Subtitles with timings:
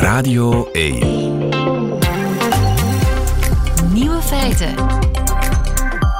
[0.00, 0.98] Radio 1.
[3.92, 4.74] Nieuwe feiten.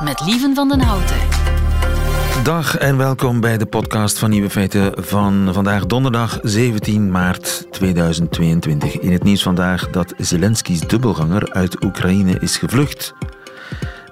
[0.05, 1.17] Met Lieven van den Houten.
[2.43, 8.99] Dag en welkom bij de podcast van Nieuwe Feiten van vandaag donderdag 17 maart 2022.
[8.99, 13.15] In het nieuws vandaag dat Zelensky's dubbelganger uit Oekraïne is gevlucht.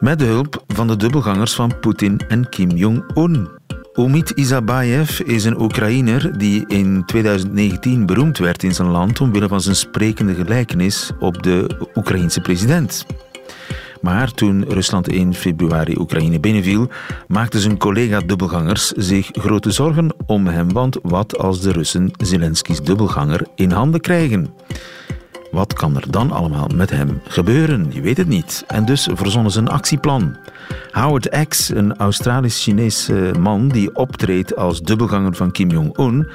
[0.01, 3.58] Met de hulp van de dubbelgangers van Poetin en Kim Jong-un.
[3.99, 9.61] Omid Isabayev is een Oekraïner die in 2019 beroemd werd in zijn land omwille van
[9.61, 13.07] zijn sprekende gelijkenis op de Oekraïense president.
[14.01, 16.89] Maar toen Rusland in februari Oekraïne binnenviel,
[17.29, 23.47] maakten zijn collega-dubbelgangers zich grote zorgen om hem, want wat als de Russen Zelensky's dubbelganger
[23.55, 24.55] in handen krijgen?
[25.51, 27.87] Wat kan er dan allemaal met hem gebeuren?
[27.91, 28.65] Je weet het niet.
[28.67, 30.37] En dus verzonnen ze een actieplan.
[30.93, 36.29] Howard X, een Australisch-Chinese man die optreedt als dubbelganger van Kim Jong-un,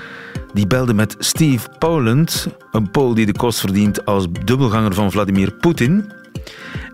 [0.53, 5.51] die belde met Steve Poland, een Pool die de kost verdient als dubbelganger van Vladimir
[5.51, 6.11] Poetin.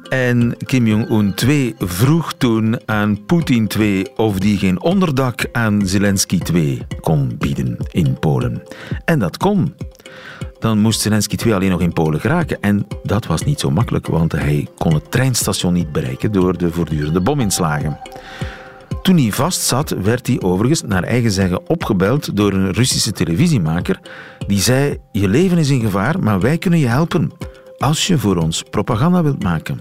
[0.09, 6.37] En Kim Jong-un 2 vroeg toen aan Poetin 2 of die geen onderdak aan Zelensky
[6.37, 8.63] 2 kon bieden in Polen.
[9.05, 9.75] En dat kon.
[10.59, 12.57] Dan moest Zelensky 2 alleen nog in Polen geraken.
[12.61, 16.71] En dat was niet zo makkelijk, want hij kon het treinstation niet bereiken door de
[16.71, 17.99] voortdurende bominslagen.
[19.01, 23.99] Toen hij vastzat, werd hij overigens naar eigen zeggen opgebeld door een Russische televisiemaker.
[24.47, 27.31] Die zei: Je leven is in gevaar, maar wij kunnen je helpen.
[27.77, 29.77] Als je voor ons propaganda wilt maken.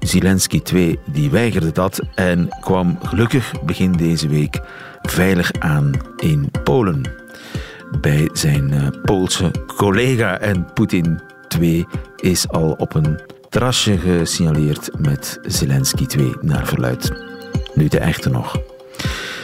[0.00, 4.60] Zelensky 2 die weigerde dat en kwam gelukkig begin deze week
[5.02, 7.19] veilig aan in Polen.
[8.00, 15.38] Bij zijn uh, Poolse collega en Poetin 2 is al op een terrasje gesignaleerd met
[15.42, 17.12] Zelensky 2 naar verluid.
[17.74, 18.60] Nu de echte nog.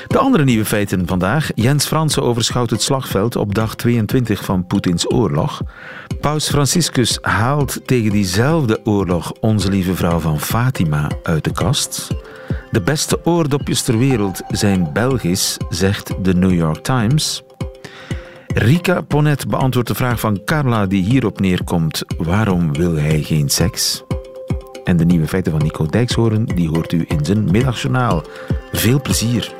[0.06, 1.50] De andere nieuwe feiten vandaag.
[1.54, 5.62] Jens Fransen overschouwt het slagveld op dag 22 van Poetins oorlog.
[6.20, 12.08] Paus Franciscus haalt tegen diezelfde oorlog onze lieve vrouw van Fatima uit de kast.
[12.70, 17.45] De beste oordopjes ter wereld zijn Belgisch, zegt de New York Times.
[18.58, 24.02] Rika Ponet beantwoordt de vraag van Carla die hierop neerkomt: waarom wil hij geen seks?
[24.84, 28.22] En de nieuwe feiten van Nico Dijkshoorn die hoort u in zijn middagjournaal.
[28.72, 29.54] Veel plezier.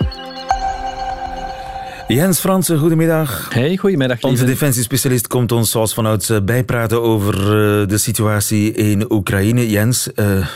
[2.09, 3.49] Jens Fransen, goedemiddag.
[3.53, 4.23] Hey, goedemiddag.
[4.23, 9.71] Onze defensiespecialist komt ons zoals vanouds eh, bijpraten over eh, de situatie in Oekraïne.
[9.71, 10.47] Jens, uh,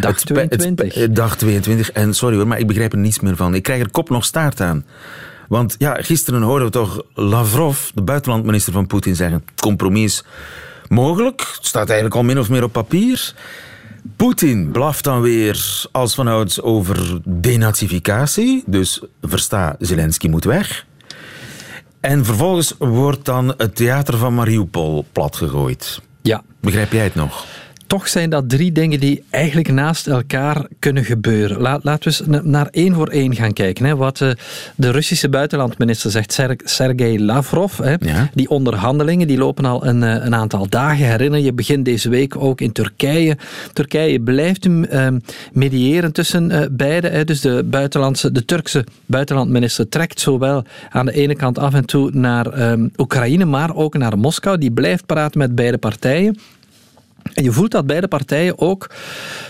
[0.00, 0.94] dag 22.
[0.94, 1.90] Het, dag 22.
[1.90, 3.54] En sorry hoor, maar ik begrijp er niets meer van.
[3.54, 4.84] Ik krijg er kop nog staart aan.
[5.48, 10.24] Want ja, gisteren hoorden we toch Lavrov, de buitenlandminister van Poetin, zeggen: compromis
[10.88, 11.40] mogelijk.
[11.40, 13.34] Het staat eigenlijk al min of meer op papier.
[14.16, 18.62] Poetin blaft dan weer als vanouds over denazificatie.
[18.66, 20.86] Dus versta, Zelensky moet weg.
[22.00, 26.00] En vervolgens wordt dan het theater van Mariupol platgegooid.
[26.22, 26.42] Ja.
[26.60, 27.44] Begrijp jij het nog?
[27.86, 31.60] Toch zijn dat drie dingen die eigenlijk naast elkaar kunnen gebeuren.
[31.60, 33.84] Laat, laten we eens naar één voor één gaan kijken.
[33.84, 33.96] Hè.
[33.96, 34.34] Wat de, eh,
[34.76, 37.94] de Russische buitenlandminister zegt, Ser Sergei Lavrov, hè,
[38.34, 41.06] die onderhandelingen die lopen al een, eh, een, aantal dagen.
[41.06, 43.36] Herinner je, begint deze week ook in Turkije.
[43.72, 45.08] Turkije blijft uh,
[45.52, 47.08] mediëren tussen uh, beide.
[47.08, 47.24] Hè.
[47.24, 52.10] Dus de, buitenlandse, de Turkse buitenlandminister trekt zowel aan de ene kant af en toe
[52.12, 54.58] naar um, Oekraïne, maar ook naar Moskou.
[54.58, 56.38] Die blijft praten met beide partijen.
[57.34, 58.90] En je voelt dat beide partijen ook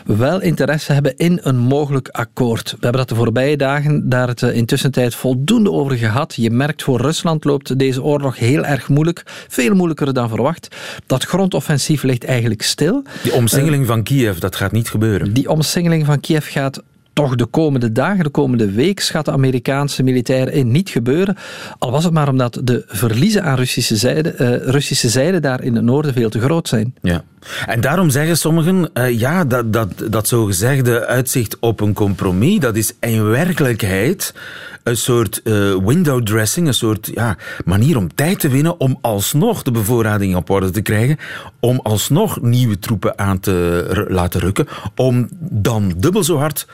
[0.04, 2.70] wel interesse hebben in een mogelijk akkoord.
[2.70, 6.34] We hebben dat de voorbije dagen daar het eh, intussen tijd voldoende over gehad.
[6.34, 9.22] Je merkt voor Rusland loopt deze oorlog heel erg moeilijk.
[9.48, 10.76] Veel moeilijker dan verwacht.
[11.06, 13.02] Dat grondoffensief ligt eigenlijk stil.
[13.22, 15.32] Die omsingeling van Kiev, dat gaat niet gebeuren.
[15.32, 16.82] Die omsingeling van Kiev gaat
[17.14, 21.36] toch de komende dagen, de komende week, schatten Amerikaanse militairen in niet gebeuren.
[21.78, 25.74] Al was het maar omdat de verliezen aan Russische zijde, uh, Russische zijde daar in
[25.74, 26.94] het noorden veel te groot zijn.
[27.02, 27.24] Ja.
[27.66, 32.76] En daarom zeggen sommigen, uh, ja, dat, dat, dat zogezegde uitzicht op een compromis, dat
[32.76, 34.34] is in werkelijkheid
[34.82, 39.62] een soort uh, window dressing, een soort ja, manier om tijd te winnen om alsnog
[39.62, 41.18] de bevoorrading op orde te krijgen,
[41.60, 46.66] om alsnog nieuwe troepen aan te laten rukken, om dan dubbel zo hard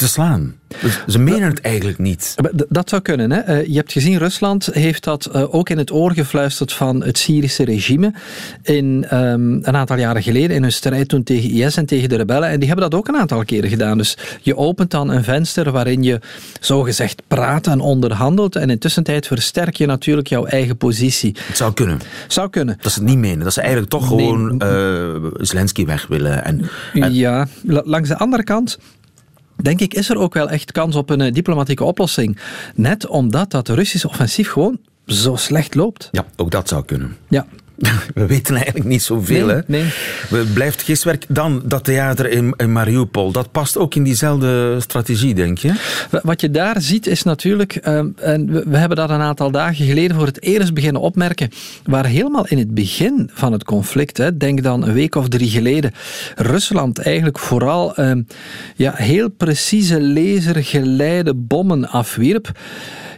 [0.00, 0.54] te slaan.
[0.80, 2.34] Dus ze menen het eigenlijk niet.
[2.68, 3.32] Dat zou kunnen.
[3.32, 3.38] Hè?
[3.38, 7.18] Eh, je hebt gezien, Rusland heeft dat eh, ook in het oor gefluisterd van het
[7.18, 8.12] Syrische regime.
[8.62, 12.16] In, um, een aantal jaren geleden in hun strijd toen tegen IS en tegen de
[12.16, 12.48] rebellen.
[12.48, 13.98] En die hebben dat ook een aantal keren gedaan.
[13.98, 16.20] Dus je opent dan een venster waarin je
[16.60, 18.56] zogezegd praat en onderhandelt.
[18.56, 21.36] En intussen tijd versterk je natuurlijk jouw eigen positie.
[21.46, 22.00] Het zou kunnen.
[22.28, 22.78] Zou kunnen.
[22.80, 23.44] Dat ze het niet menen.
[23.44, 26.44] Dat ze eigenlijk toch gewoon uh, Zelensky weg willen.
[26.44, 27.14] En, en...
[27.14, 28.78] Ja, langs de andere kant
[29.62, 32.38] denk ik, is er ook wel echt kans op een uh, diplomatieke oplossing.
[32.74, 36.08] Net omdat dat Russische offensief gewoon zo slecht loopt.
[36.10, 37.16] Ja, ook dat zou kunnen.
[37.28, 37.46] Ja.
[38.14, 39.46] We weten eigenlijk niet zoveel.
[39.46, 39.62] Nee, hè?
[39.66, 39.84] nee.
[40.28, 41.24] Het blijft gistwerk.
[41.28, 43.32] Dan dat theater in, in Mariupol.
[43.32, 45.72] Dat past ook in diezelfde strategie, denk je?
[46.22, 49.86] Wat je daar ziet is natuurlijk, ehm, en we, we hebben dat een aantal dagen
[49.86, 51.50] geleden voor het eerst beginnen opmerken,
[51.84, 55.50] waar helemaal in het begin van het conflict, hè, denk dan een week of drie
[55.50, 55.92] geleden,
[56.36, 58.22] Rusland eigenlijk vooral ehm,
[58.76, 62.52] ja, heel precieze lasergeleide bommen afwierp.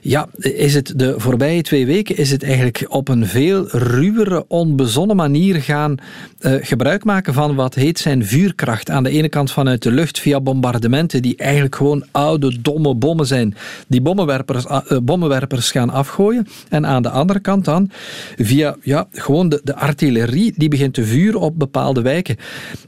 [0.04, 5.16] Ja, is het de voorbije twee weken is het eigenlijk op een veel ruwere, onbezonnen
[5.16, 5.96] manier gaan
[6.38, 8.90] eh, gebruik maken van wat heet zijn vuurkracht.
[8.90, 13.26] Aan de ene kant vanuit de lucht via bombardementen die eigenlijk gewoon oude, domme bommen
[13.26, 13.54] zijn.
[13.86, 16.46] Die bommenwerpers, uh, bommenwerpers gaan afgooien.
[16.68, 17.90] En aan de andere kant dan
[18.36, 22.36] via ja, gewoon de, de artillerie die begint te vuren op bepaalde wijken.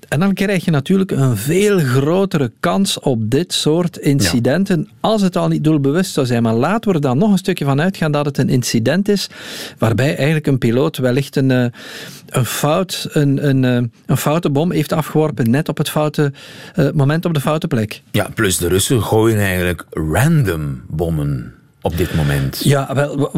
[0.09, 5.37] En dan krijg je natuurlijk een veel grotere kans op dit soort incidenten, als het
[5.37, 6.43] al niet doelbewust zou zijn.
[6.43, 9.29] Maar laten we er dan nog een stukje van uitgaan dat het een incident is,
[9.79, 11.67] waarbij eigenlijk een piloot wellicht een, eh,
[12.29, 16.33] een fout, een, een, eh, een foute bom heeft afgeworpen, net op het foute
[16.77, 18.03] uh, moment op de foute plek.
[18.11, 22.61] Ja, plus de Russen gooien eigenlijk random bommen op dit moment.
[22.65, 23.31] Ja, wel,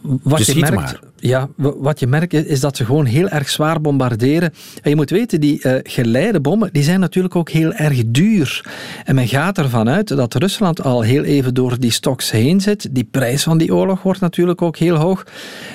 [0.00, 0.98] wat dus je merkt, maar.
[1.26, 4.52] Ja, wat je merkt is dat ze gewoon heel erg zwaar bombarderen.
[4.82, 8.64] En je moet weten, die uh, geleide bommen die zijn natuurlijk ook heel erg duur.
[9.04, 12.88] En men gaat ervan uit dat Rusland al heel even door die stoks heen zit.
[12.94, 15.26] Die prijs van die oorlog wordt natuurlijk ook heel hoog.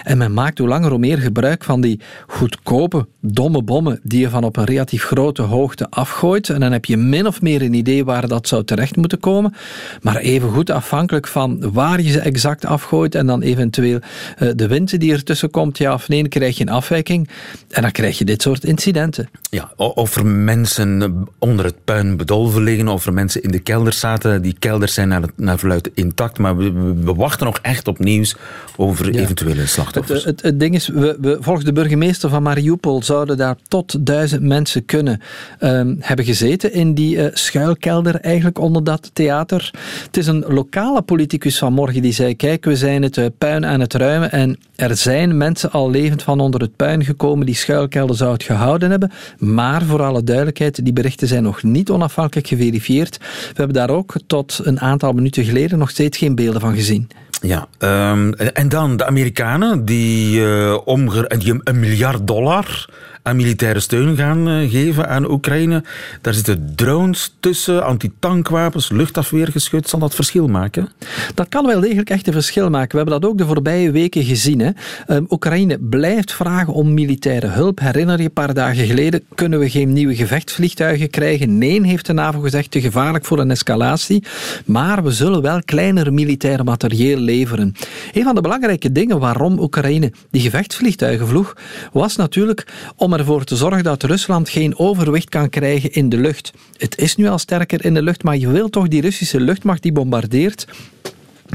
[0.03, 4.29] En men maakt hoe langer hoe meer gebruik van die goedkope, domme bommen die je
[4.29, 6.49] van op een relatief grote hoogte afgooit.
[6.49, 9.53] En dan heb je min of meer een idee waar dat zou terecht moeten komen.
[10.01, 13.99] Maar even goed afhankelijk van waar je ze exact afgooit en dan eventueel
[14.39, 17.29] uh, de wind die ertussen komt, ja of nee, dan krijg je een afwijking.
[17.69, 19.29] En dan krijg je dit soort incidenten.
[19.49, 23.93] Ja, of er mensen onder het puin bedolven liggen, of er mensen in de kelder
[23.93, 24.41] zaten.
[24.41, 26.71] Die kelders zijn naar, naar verluid intact, maar we,
[27.03, 28.35] we, wachten nog echt op nieuws
[28.75, 29.19] over ja.
[29.19, 30.23] eventuele slachtoffers.
[30.23, 34.05] Het, het, het, ding is, we, we, volgens de burgemeester van Mariupol zouden daar tot
[34.05, 35.21] duizend mensen kunnen
[35.59, 39.71] um, hebben gezeten in die uh, schuilkelder eigenlijk onder dat theater.
[40.05, 43.79] Het is een lokale politicus vanmorgen die zei, kijk, we zijn het uh, puin aan
[43.79, 48.15] het ruimen en er zijn mensen al levend van onder het puin gekomen die schuilkelder
[48.15, 49.11] zou het gehouden hebben.
[49.37, 53.17] Maar voor alle duidelijkheid, die berichten zijn nog niet onafhankelijk geverifieerd.
[53.17, 57.07] We hebben daar ook tot een aantal minuten geleden nog steeds geen beelden van gezien.
[57.41, 57.67] Ja,
[58.11, 62.89] um, en dan de Amerikanen die, uh, omger die een miljard dollar
[63.23, 65.83] aan militaire steun gaan uh, geven aan Oekraïne.
[66.21, 69.89] Daar zitten drones tussen, antitankwapens, luchtafweergeschut.
[69.89, 70.89] Zal dat verschil maken?
[71.33, 72.91] Dat kan wel degelijk echt een verschil maken.
[72.91, 74.59] We hebben dat ook de voorbije weken gezien.
[74.59, 74.69] Hè.
[75.15, 77.79] Um, Oekraïne blijft vragen om militaire hulp.
[77.79, 81.57] Herinner je, een paar dagen geleden kunnen we geen nieuwe gevechtsvliegtuigen krijgen.
[81.57, 84.23] Nee, heeft de NAVO gezegd, te gevaarlijk voor een escalatie.
[84.65, 87.75] Maar we zullen wel kleiner militair materieel leveren.
[88.13, 91.55] Een van de belangrijke dingen waarom Oekraïne die gevechtsvliegtuigen vloeg,
[91.91, 96.51] was natuurlijk om ervoor te zorgen dat Rusland geen overwicht kan krijgen in de lucht.
[96.77, 99.81] Het is nu al sterker in de lucht, maar je wil toch die Russische luchtmacht
[99.81, 100.67] die bombardeert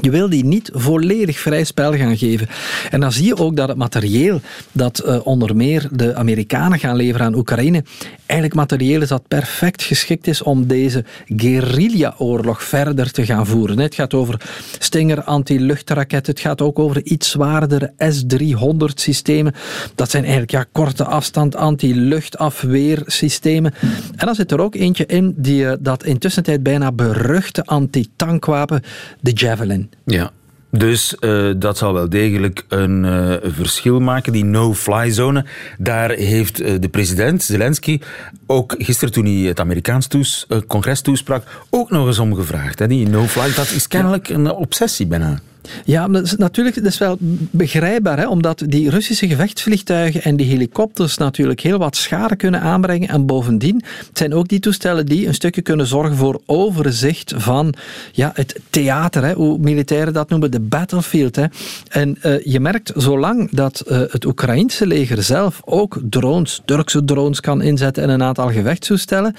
[0.01, 2.49] je wil die niet volledig vrij spel gaan geven.
[2.91, 4.41] En dan zie je ook dat het materieel
[4.73, 7.85] dat uh, onder meer de Amerikanen gaan leveren aan Oekraïne,
[8.27, 13.79] eigenlijk materieel is dat perfect geschikt is om deze guerrilla-oorlog verder te gaan voeren.
[13.79, 14.41] Het gaat over
[14.79, 19.55] Stinger anti-luchtraketten, het gaat ook over iets zwaardere S-300 systemen.
[19.95, 23.75] Dat zijn eigenlijk ja, korte afstand anti-luchtafweersystemen.
[24.17, 28.83] En dan zit er ook eentje in die uh, dat intussen tijd bijna beruchte anti-tankwapen,
[29.21, 29.86] de Javelin.
[30.05, 30.31] Ja.
[30.71, 35.45] Dus uh, dat zal wel degelijk een uh, verschil maken, die no-fly zone.
[35.79, 38.01] Daar heeft uh, de president, Zelensky,
[38.47, 42.79] ook gisteren toen hij het Amerikaans toes, congres toesprak, ook nog eens om gevraagd.
[42.79, 42.87] Hè.
[42.87, 45.41] Die no-fly, dat is kennelijk een obsessie bijna.
[45.85, 47.17] Ja, dat is natuurlijk dat is wel
[47.51, 53.09] begrijpbaar, hè, omdat die Russische gevechtsvliegtuigen en die helikopters natuurlijk heel wat schade kunnen aanbrengen.
[53.09, 57.75] En bovendien, het zijn ook die toestellen die een stukje kunnen zorgen voor overzicht van
[58.13, 61.37] ja, het theater, hè, hoe militairen dat noemen, de battlefield.
[61.37, 61.45] Hè.
[61.89, 67.41] En uh, je merkt, zolang dat uh, het Oekraïnse leger zelf ook drones, Turkse drones
[67.41, 69.35] kan inzetten en een aantal gevechtstoestellen,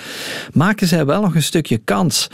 [0.54, 2.28] maken zij wel nog een stukje kans.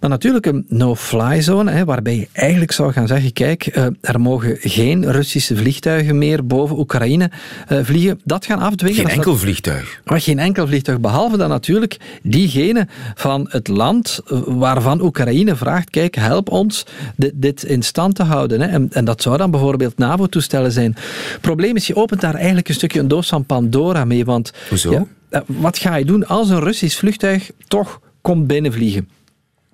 [0.00, 4.20] Maar natuurlijk een no-fly zone, hè, waarbij je eigenlijk zou gaan zeggen, kijk, uh, er
[4.20, 7.30] mogen geen Russische vliegtuigen meer boven Oekraïne
[7.72, 8.20] uh, vliegen.
[8.24, 8.96] Dat gaan afdwingen.
[8.96, 10.00] Geen enkel vliegtuig.
[10.04, 16.14] Maar geen enkel vliegtuig, behalve dan natuurlijk diegene van het land waarvan Oekraïne vraagt, kijk,
[16.14, 18.60] help ons dit, dit in stand te houden.
[18.60, 18.66] Hè.
[18.66, 20.96] En, en, dat zou dan bijvoorbeeld NAVO-toestellen zijn.
[21.32, 24.52] Het probleem is, je opent daar eigenlijk een stukje een doos van Pandora mee, want...
[24.68, 25.06] Hoezo?
[25.30, 29.08] Ja, wat ga je doen als een Russisch vliegtuig toch komt binnenvliegen?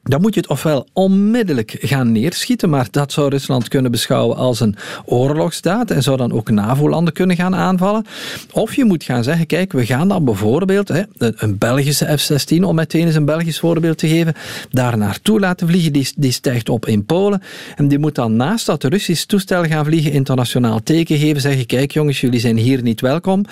[0.02, 4.60] Dan moet je het ofwel onmiddellijk gaan neerschieten, maar dat zou Rusland kunnen beschouwen als
[4.60, 8.06] een oorlogsdaad en zou dan ook NAVO-landen kunnen gaan aanvallen.
[8.52, 12.74] Of je moet gaan zeggen, kijk, we gaan dan bijvoorbeeld hè, een Belgische F-16, om
[12.74, 14.34] meteen eens een Belgisch voorbeeld te geven,
[14.70, 15.92] daar naartoe laten vliegen.
[15.92, 17.42] Die, die stijgt op in Polen
[17.76, 21.92] en die moet dan naast dat Russisch toestel gaan vliegen, internationaal teken geven, zeggen, kijk
[21.92, 23.44] jongens, jullie zijn hier niet welkom.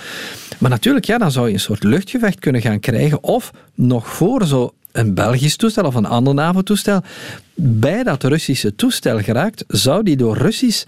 [0.58, 4.46] Maar natuurlijk, ja, dan zou je een soort luchtgevecht kunnen gaan krijgen of nog voor
[4.46, 7.02] zo een Belgisch toestel of een ander NAVO-toestel
[7.62, 10.84] bij dat Russische toestel geraakt, zou die door Russisch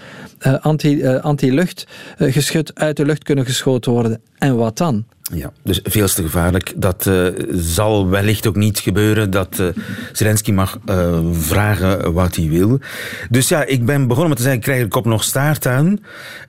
[0.47, 4.21] uh, anti, uh, anti-luchtgeschut uit de lucht kunnen geschoten worden.
[4.38, 5.05] En wat dan?
[5.35, 6.73] Ja, dus veel te gevaarlijk.
[6.76, 9.31] Dat uh, zal wellicht ook niet gebeuren.
[9.31, 9.67] Dat uh,
[10.12, 12.79] Zelensky mag uh, vragen wat hij wil.
[13.31, 16.00] Dus ja, ik ben begonnen met te zeggen, ik krijg de kop nog staart aan.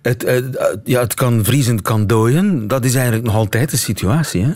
[0.01, 0.43] Het,
[0.83, 2.67] ja, het kan vriezen, het kan dooien.
[2.67, 4.43] Dat is eigenlijk nog altijd de situatie.
[4.43, 4.51] Hè?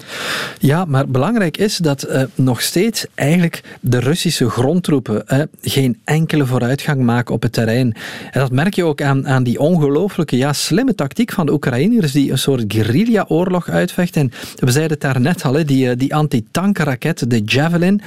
[0.59, 7.33] Ja, maar belangrijk is dat nog steeds eigenlijk de Russische grondtroepen geen enkele vooruitgang maken
[7.33, 7.95] op het terrein.
[8.31, 12.11] En dat merk je ook aan, aan die ongelooflijke, ja, slimme tactiek van de Oekraïners
[12.11, 16.15] die een soort guerrilla-oorlog uitvechten en we zeiden het daar net al, die, eh, die
[16.15, 18.01] anti-tankraket, de Javelin,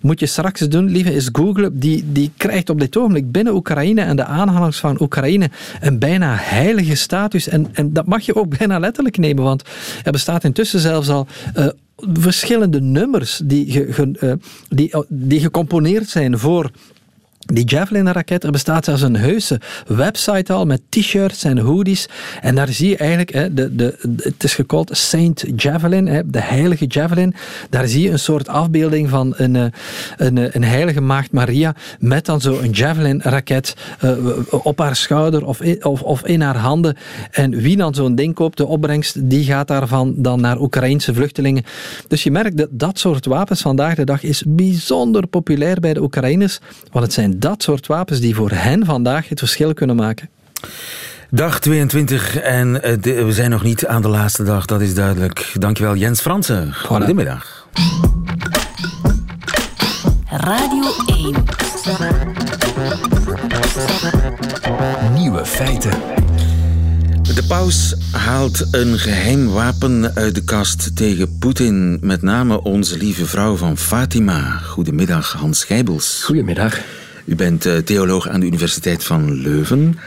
[0.00, 1.78] moet je straks doen, lieve, is googlen.
[1.78, 6.36] Die, die krijgt op dit ogenblik binnen Oekraïne en de aanhangers van Oekraïne een bijna
[6.38, 7.48] heilige status.
[7.48, 9.62] En, en dat mag je ook bijna letterlijk nemen, want
[10.02, 11.66] er bestaat intussen zelfs al uh,
[12.12, 14.32] verschillende nummers die, ge, uh,
[14.68, 16.70] die, die gecomponeerd zijn voor
[17.44, 22.08] die Javelin-raket, er bestaat zelfs een heuse website al met t-shirts en hoodies.
[22.40, 26.40] En daar zie je eigenlijk, hè, de, de, het is gecalled Saint Javelin, hè, de
[26.40, 27.34] heilige Javelin.
[27.70, 29.64] Daar zie je een soort afbeelding van een, eh,
[30.16, 33.74] een, eh, een heilige maagd Maria met dan zo een Javelin-raket
[34.04, 34.12] uh,
[34.50, 36.96] op haar schouder of in, of, of in haar handen.
[37.30, 41.64] En wie dan zo'n ding koopt, de opbrengst, die gaat daarvan dan naar Oekraïnse vluchtelingen.
[42.08, 46.02] Dus je merkt dat dat soort wapens vandaag de dag is bijzonder populair bij de
[46.02, 46.58] Oekraïners,
[46.92, 50.28] want het zijn dat soort wapens die voor hen vandaag het verschil kunnen maken.
[51.30, 55.52] Dag 22 en eh, we zijn nog niet aan de laatste dag, dat is duidelijk.
[55.54, 56.74] Dankjewel Jens Fransen.
[56.74, 57.68] Goedemiddag.
[60.28, 61.34] Radio 1.
[65.14, 65.90] Nieuwe feiten.
[67.34, 71.98] De paus haalt een geheim wapen uit de kast tegen Poetin.
[72.00, 74.58] Met name onze lieve vrouw van Fatima.
[74.58, 76.22] Goedemiddag, Hans Schijbels.
[76.24, 76.80] Goedemiddag.
[77.24, 79.98] U bent eh, theoloog aan de Universiteit van Leuven.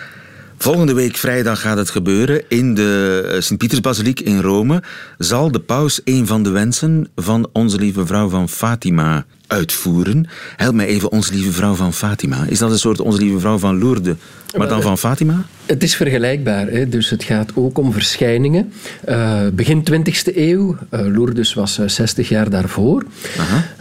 [0.58, 2.44] Volgende week vrijdag gaat het gebeuren.
[2.48, 4.84] In de eh, Sint-Pietersbasiliek in Rome
[5.18, 10.28] zal de paus een van de wensen van onze lieve vrouw van Fatima uitvoeren.
[10.56, 12.46] Help mij even, onze lieve vrouw van Fatima.
[12.48, 14.16] Is dat een soort onze lieve vrouw van Lourdes,
[14.58, 15.46] maar dan van Fatima?
[15.66, 16.68] Het is vergelijkbaar.
[16.68, 16.90] Hè?
[16.90, 18.74] Dus het gaat ook om verschijningen.
[19.10, 23.04] Uh, begin 20e eeuw, uh, Lourdes was 60 jaar daarvoor.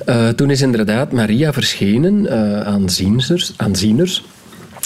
[0.08, 2.30] Uh, toen is inderdaad Maria verschenen
[2.66, 3.52] aan zieners.
[3.56, 4.24] Aan zieners.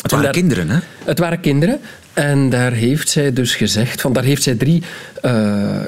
[0.03, 0.79] Het waren kinderen, hè?
[1.05, 1.81] Het waren kinderen.
[2.13, 4.83] En daar heeft zij dus gezegd, van, daar heeft zij drie
[5.25, 5.33] uh,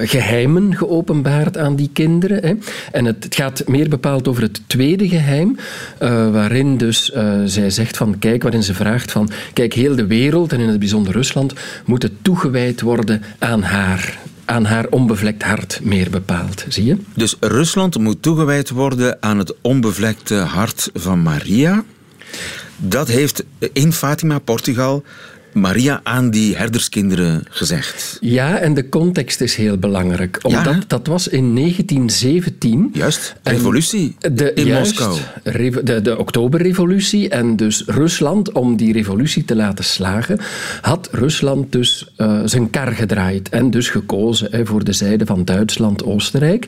[0.02, 2.44] geheimen geopenbaard aan die kinderen.
[2.44, 2.54] Hè.
[2.92, 5.56] En het, het, gaat meer bepaald over het tweede geheim,
[6.02, 10.06] uh, waarin dus uh, zij zegt van, kijk, waarin ze vraagt van, kijk, heel de
[10.06, 11.52] wereld en in het bijzonder Rusland
[11.84, 16.96] moet het toegewijd worden aan haar aan haar onbevlekt hart meer bepaald, zie je?
[17.14, 21.84] Dus Rusland moet toegewijd worden aan het onbevlekte hart van Maria.
[22.84, 25.02] Dat heeft in Fatima, Portugal,
[25.52, 28.18] Maria aan die herderskinderen gezegd.
[28.20, 30.38] Ja, en de context is heel belangrijk.
[30.42, 32.90] Omdat ja, dat was in 1917.
[32.92, 35.18] Juist, revolutie de, in juist, Moskou.
[35.84, 37.28] De, de Oktoberrevolutie.
[37.28, 40.38] En dus Rusland, om die revolutie te laten slagen,
[40.80, 43.48] had Rusland dus uh, zijn kar gedraaid.
[43.48, 46.66] En dus gekozen hè, voor de zijde van Duitsland-Oostenrijk.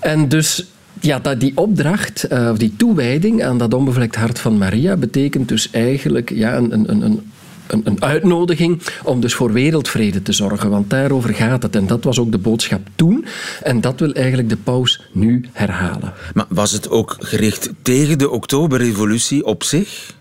[0.00, 0.66] En dus
[1.00, 5.48] ja, dat die opdracht, uh, of die toewijding aan dat onbevlekt hart van Maria, betekent
[5.48, 7.20] dus eigenlijk ja, een, een, een
[7.66, 10.70] een, een, uitnodiging om dus voor wereldvrede te zorgen.
[10.70, 11.76] Want daarover gaat het.
[11.76, 13.24] En dat was ook de boodschap toen.
[13.62, 16.12] En dat wil eigenlijk de paus nu herhalen.
[16.34, 20.14] Maar was het ook gericht tegen de Oktoberrevolutie op zich?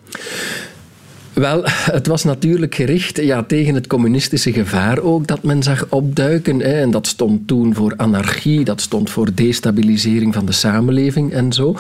[1.34, 6.60] Wel, het was natuurlijk gericht ja, tegen het communistische gevaar ook dat men zag opduiken.
[6.60, 6.82] Hè.
[6.82, 11.76] En dat stond toen voor anarchie, dat stond voor destabilisering van de samenleving en zo.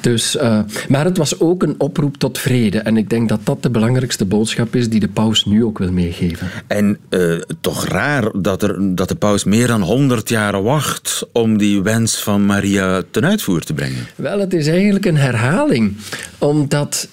[0.00, 2.78] Dus, uh, maar het was ook een oproep tot vrede.
[2.78, 5.92] En ik denk dat dat de belangrijkste boodschap is die de paus nu ook wil
[5.92, 6.48] meegeven.
[6.66, 11.58] En uh, toch raar dat, er, dat de paus meer dan 100 jaar wacht om
[11.58, 14.06] die wens van Maria ten uitvoer te brengen.
[14.16, 15.96] Wel, het is eigenlijk een herhaling
[16.38, 17.08] Omdat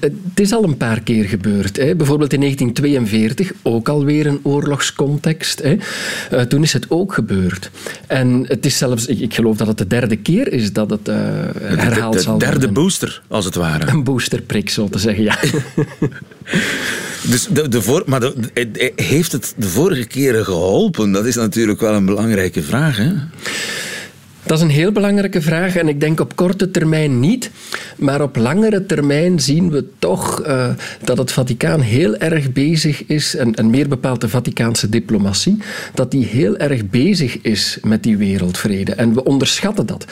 [0.00, 1.76] het is al een paar keer gebeurd.
[1.76, 1.94] Hè.
[1.94, 5.62] Bijvoorbeeld in 1942, ook alweer een oorlogscontext.
[5.62, 5.76] Hè.
[6.32, 7.70] Uh, toen is het ook gebeurd.
[8.06, 11.08] En het is zelfs, ik, ik geloof dat het de derde keer is dat het
[11.08, 11.14] uh,
[11.54, 12.50] herhaald de, de, zal worden.
[12.50, 13.86] De derde booster, als het ware.
[13.86, 15.38] Een boosterprik, zo te zeggen, ja.
[17.30, 21.12] dus de, de voor, maar de, heeft het de vorige keren geholpen?
[21.12, 23.12] Dat is natuurlijk wel een belangrijke vraag, hè?
[24.46, 27.50] Dat is een heel belangrijke vraag en ik denk op korte termijn niet.
[27.96, 30.68] Maar op langere termijn zien we toch uh,
[31.04, 35.58] dat het Vaticaan heel erg bezig is, en, en, meer bepaald de Vaticaanse diplomatie,
[35.94, 38.94] dat die heel erg bezig is met die wereldvrede.
[38.94, 40.04] En we onderschatten dat.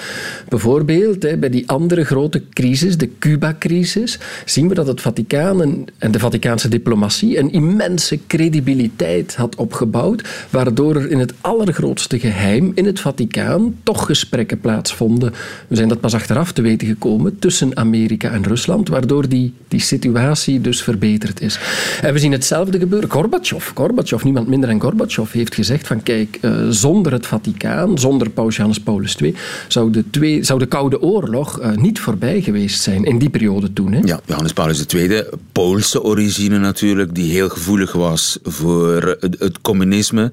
[0.49, 5.85] Bijvoorbeeld hè, bij die andere grote crisis, de Cuba-crisis, zien we dat het Vaticaan en,
[5.99, 12.73] en de Vaticaanse diplomatie een immense credibiliteit had opgebouwd, waardoor er in het allergrootste geheim
[12.75, 15.33] in het Vaticaan toch gesprekken plaatsvonden.
[15.69, 19.81] We zijn dat pas achteraf te weten gekomen tussen Amerika en Rusland, waardoor die, die
[19.81, 21.59] situatie dus verbeterd is.
[22.03, 23.11] En we zien hetzelfde gebeuren.
[23.11, 28.31] Gorbachev, Gorbachev, niemand minder dan Gorbachev, heeft gezegd van kijk, uh, zonder het Vaticaan, zonder
[28.31, 29.35] Paus Johannes Paulus II,
[29.69, 33.73] zou de, twee, zou de Koude Oorlog uh, niet voorbij geweest zijn in die periode
[33.73, 33.93] toen.
[33.93, 34.01] Hè?
[34.05, 40.33] Ja, Johannes Paulus II, Poolse origine natuurlijk, die heel gevoelig was voor het, communisme.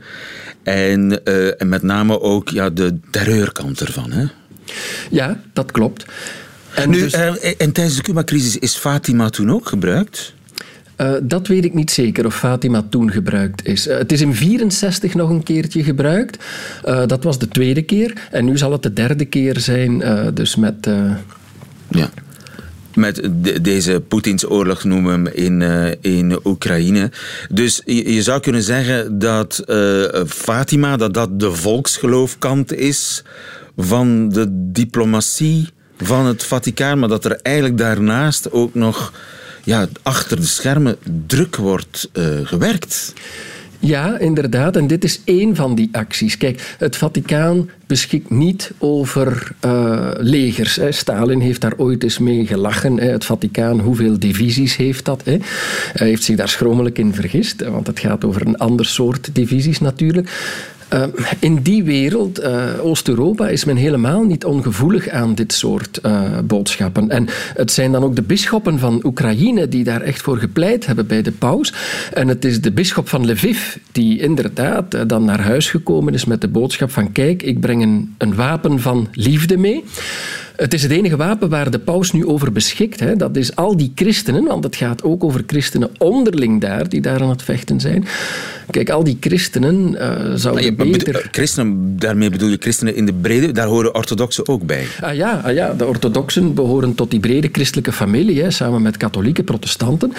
[0.64, 4.12] En, uh, en met name ook ja, de terreurkant ervan.
[4.12, 4.26] Hè?
[5.10, 6.06] Ja, dat klopt.
[6.74, 7.14] En, nu, dus...
[7.14, 10.34] uh, en tijdens de Cuba-crisis is Fatima toen ook gebruikt?
[11.02, 13.88] Uh, dat weet ik niet zeker of Fatima toen gebruikt is.
[13.88, 16.44] Uh, het is in 64 nog een keertje gebruikt.
[16.86, 18.28] Uh, dat was de tweede keer.
[18.32, 20.90] En nu zal het de derde keer zijn, dus met...
[21.90, 22.10] Ja
[22.96, 27.12] met de, deze Poetins oorlog noemen we hem in, in Oekraïne.
[27.50, 29.64] Dus je, je, zou kunnen zeggen dat
[30.28, 33.24] Fatima, dat dat de volksgeloofkant is
[33.78, 39.14] van de diplomatie van het Vaticaan, maar dat er eigenlijk daarnaast ook nog
[39.64, 40.96] ja, achter de schermen
[41.28, 43.14] druk wordt uh, gewerkt.
[43.84, 44.76] Ja, inderdaad.
[44.76, 46.38] En dit is één van die acties.
[46.38, 50.76] Kijk, het Vaticaan beschikt niet over uh, legers.
[50.76, 50.92] Hè.
[50.92, 52.98] Stalin heeft daar ooit eens mee gelachen.
[53.00, 53.10] Hè.
[53.10, 55.22] Het Vaticaan, hoeveel divisies heeft dat?
[55.24, 55.38] Hè?
[55.94, 59.80] Hij heeft zich daar schromelijk in vergist, want het gaat over een ander soort divisies
[59.80, 60.30] natuurlijk.
[60.94, 61.04] Uh,
[61.40, 67.10] in die wereld, uh, Oost-Europa, is men helemaal niet ongevoelig aan dit soort uh, boodschappen.
[67.10, 71.08] En het zijn dan ook de bisschoppen van Oekraïne die daar echt voor gepleit hebben
[71.08, 71.74] bij de paus.
[72.14, 76.42] En het is de bisschop van Lviv die inderdaad dan naar huis gekomen is met
[76.42, 79.84] de boodschap van kijk, ik breng een wapen van liefde mee.
[80.62, 83.00] Het is het enige wapen waar de paus nu over beschikt.
[83.00, 83.16] Hè.
[83.16, 87.22] Dat is al die christenen, want het gaat ook over christenen onderling daar, die daar
[87.22, 88.06] aan het vechten zijn.
[88.70, 90.00] Kijk, al die christenen uh,
[90.36, 91.28] zouden maar je, beter...
[91.32, 94.86] Christenen, daarmee bedoel je christenen in de brede, daar horen orthodoxen ook bij?
[95.02, 98.98] Ah ja, ah ja de orthodoxen behoren tot die brede christelijke familie, hè, samen met
[98.98, 100.14] katholieke protestanten.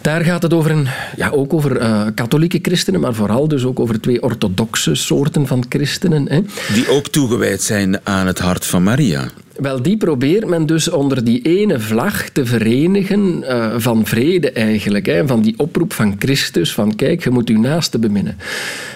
[0.00, 3.80] Daar gaat het over een, ja, ook over uh, katholieke christenen, maar vooral dus ook
[3.80, 6.28] over twee orthodoxe soorten van christenen.
[6.28, 6.40] Hè.
[6.74, 9.28] Die ook toegewijd zijn aan het hart van Maria.
[9.58, 15.06] Wel, die probeert men dus onder die ene vlag te verenigen uh, van vrede eigenlijk.
[15.06, 18.36] Hè, van die oproep van Christus, van kijk, je moet uw naaste beminnen.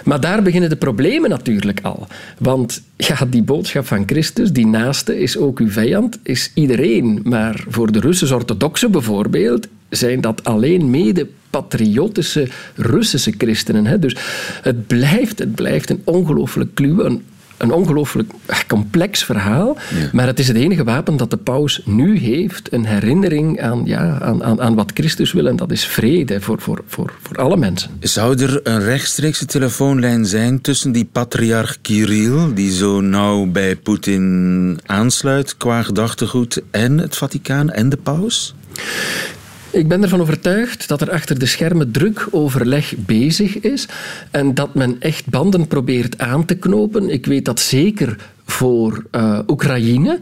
[0.04, 2.06] Maar daar beginnen de problemen natuurlijk al.
[2.38, 7.20] Want ja, die boodschap van Christus, die naaste is ook uw vijand, is iedereen.
[7.24, 13.86] Maar voor de Russisch-orthodoxen bijvoorbeeld zijn dat alleen mede patriotische Russische christenen.
[13.86, 13.98] Hè.
[13.98, 14.16] Dus
[14.62, 17.22] het blijft, het blijft een ongelooflijk kluwe, een
[17.62, 18.32] een ongelooflijk
[18.68, 19.76] complex verhaal.
[19.94, 20.08] Ja.
[20.12, 22.72] Maar het is het enige wapen dat de paus nu heeft.
[22.72, 25.46] Een herinnering aan, ja, aan, aan, aan wat Christus wil.
[25.46, 27.90] En dat is vrede voor, voor, voor, voor alle mensen.
[28.00, 34.78] Zou er een rechtstreekse telefoonlijn zijn tussen die patriarch Kirill, die zo nauw bij Poetin
[34.86, 38.54] aansluit qua gedachtegoed, en het Vaticaan en de paus?
[39.72, 43.86] Ik ben ervan overtuigd dat er achter de schermen druk overleg bezig is
[44.30, 47.10] en dat men echt banden probeert aan te knopen.
[47.10, 50.20] Ik weet dat zeker voor uh, Oekraïne.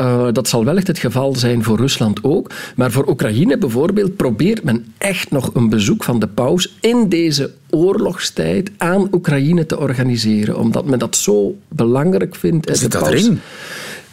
[0.00, 2.50] Uh, dat zal wellicht het geval zijn voor Rusland ook.
[2.76, 7.50] Maar voor Oekraïne bijvoorbeeld probeert men echt nog een bezoek van de paus in deze
[7.70, 10.58] oorlogstijd aan Oekraïne te organiseren.
[10.58, 12.78] Omdat men dat zo belangrijk vindt.
[12.78, 13.40] Zit dat erin?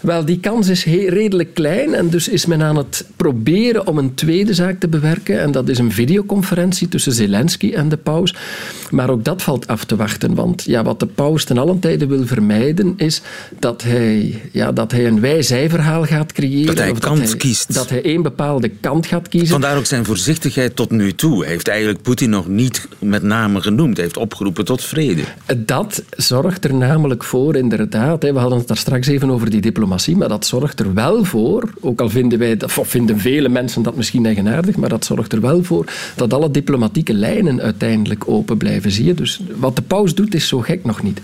[0.04, 4.14] Wel, die kans is redelijk klein en dus is men aan het proberen om een
[4.14, 5.40] tweede zaak te bewerken.
[5.40, 8.36] En dat is een videoconferentie tussen Zelensky en de paus.
[8.92, 12.06] Maar ook dat valt af te wachten, want ja, wat de paus ten allen tijde
[12.06, 13.22] wil vermijden is
[13.60, 16.66] dat hij, ja, dat hij een wij-zij-verhaal gaat creëren.
[16.66, 17.74] Dat hij of kant dat hij, kiest.
[17.74, 19.50] Dat hij één bepaalde kant gaat kiezen.
[19.50, 21.42] Vandaar ook zijn voorzichtigheid tot nu toe.
[21.42, 23.96] Hij heeft eigenlijk Poetin nog niet met name genoemd.
[23.96, 25.22] Hij heeft opgeroepen tot vrede.
[25.58, 28.24] Dat zorgt er namelijk voor, inderdaad.
[28.24, 31.70] We hadden het daar straks even over die diplomatie maar dat zorgt er wel voor,
[31.80, 35.34] ook al vinden wij dat, of vinden vele mensen dat misschien eigenaardig, maar dat zorgt
[35.34, 38.92] er wel voor dat alle diplomatieke lijnen uiteindelijk open blijven.
[38.92, 39.14] Zie je?
[39.14, 41.20] Dus wat de paus doet, is zo gek nog niet.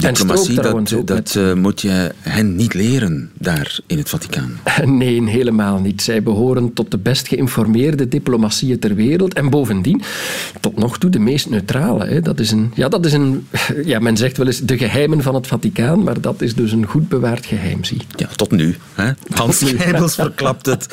[0.00, 4.60] Diplomatie, dat, dat uh, moet je hen niet leren daar in het Vaticaan.
[5.00, 6.02] Nee, helemaal niet.
[6.02, 9.34] Zij behoren tot de best geïnformeerde diplomatieën ter wereld.
[9.34, 10.02] En bovendien,
[10.60, 12.06] tot nog toe, de meest neutrale.
[12.06, 12.20] Hè.
[12.20, 13.46] Dat is een, ja, dat is een,
[13.84, 16.86] ja, men zegt wel eens de geheimen van het Vaticaan, maar dat is dus een
[16.86, 18.00] goed bewaard geheim, zie.
[18.16, 18.76] Ja, tot nu.
[18.94, 19.10] Hè?
[19.34, 20.86] Hans Geibels verklapt het.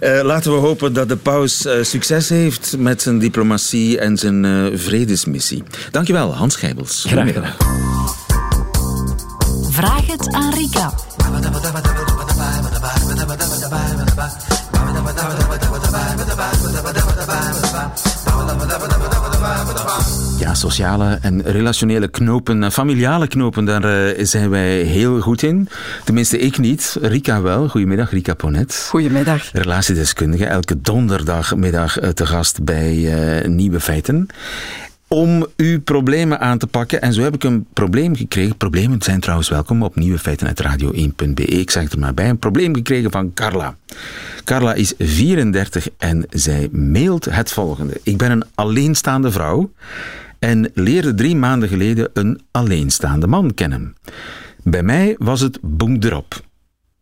[0.00, 4.44] Uh, laten we hopen dat de paus uh, succes heeft met zijn diplomatie en zijn
[4.44, 5.62] uh, vredesmissie.
[5.90, 7.04] Dankjewel, Hans Geibels.
[7.08, 8.19] Graag gedaan.
[9.80, 10.92] Vraag het aan Rika.
[20.38, 25.68] Ja, sociale en relationele knopen, familiale knopen, daar uh, zijn wij heel goed in.
[26.04, 26.96] Tenminste, ik niet.
[27.00, 27.68] Rika wel.
[27.68, 28.86] Goedemiddag, Rika Ponet.
[28.88, 29.52] Goedemiddag.
[29.52, 34.28] Relatiedeskundige, elke donderdagmiddag te gast bij uh, Nieuwe Feiten
[35.14, 37.02] om uw problemen aan te pakken.
[37.02, 38.56] En zo heb ik een probleem gekregen.
[38.56, 41.44] Problemen zijn trouwens welkom op nieuwe feiten uit radio1.be.
[41.44, 42.28] Ik zeg er maar bij.
[42.28, 43.76] Een probleem gekregen van Carla.
[44.44, 48.00] Carla is 34 en zij mailt het volgende.
[48.02, 49.72] Ik ben een alleenstaande vrouw
[50.38, 53.96] en leerde drie maanden geleden een alleenstaande man kennen.
[54.62, 56.40] Bij mij was het boem erop.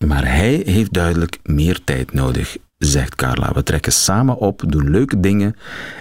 [0.06, 3.52] Maar hij heeft duidelijk meer tijd nodig zegt Carla.
[3.52, 5.56] We trekken samen op, doen leuke dingen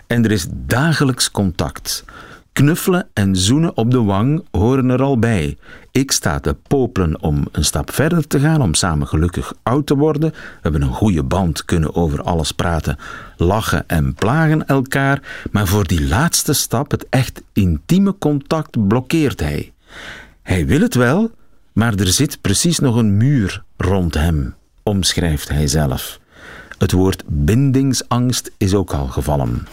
[0.08, 2.06] en er is dagelijks contact.
[2.54, 5.58] Knuffelen en zoenen op de wang horen er al bij.
[5.92, 9.96] Ik sta te popelen om een stap verder te gaan, om samen gelukkig oud te
[9.96, 10.32] worden.
[10.32, 12.98] We hebben een goede band, kunnen over alles praten,
[13.38, 15.22] lachen en plagen elkaar.
[15.52, 19.74] Maar voor die laatste stap, het echt intieme contact, blokkeert hij.
[20.42, 21.32] Hij wil het wel,
[21.74, 26.20] maar er zit precies nog een muur rond hem, omschrijft hij zelf.
[26.78, 29.68] Het woord bindingsangst is ook al gevallen.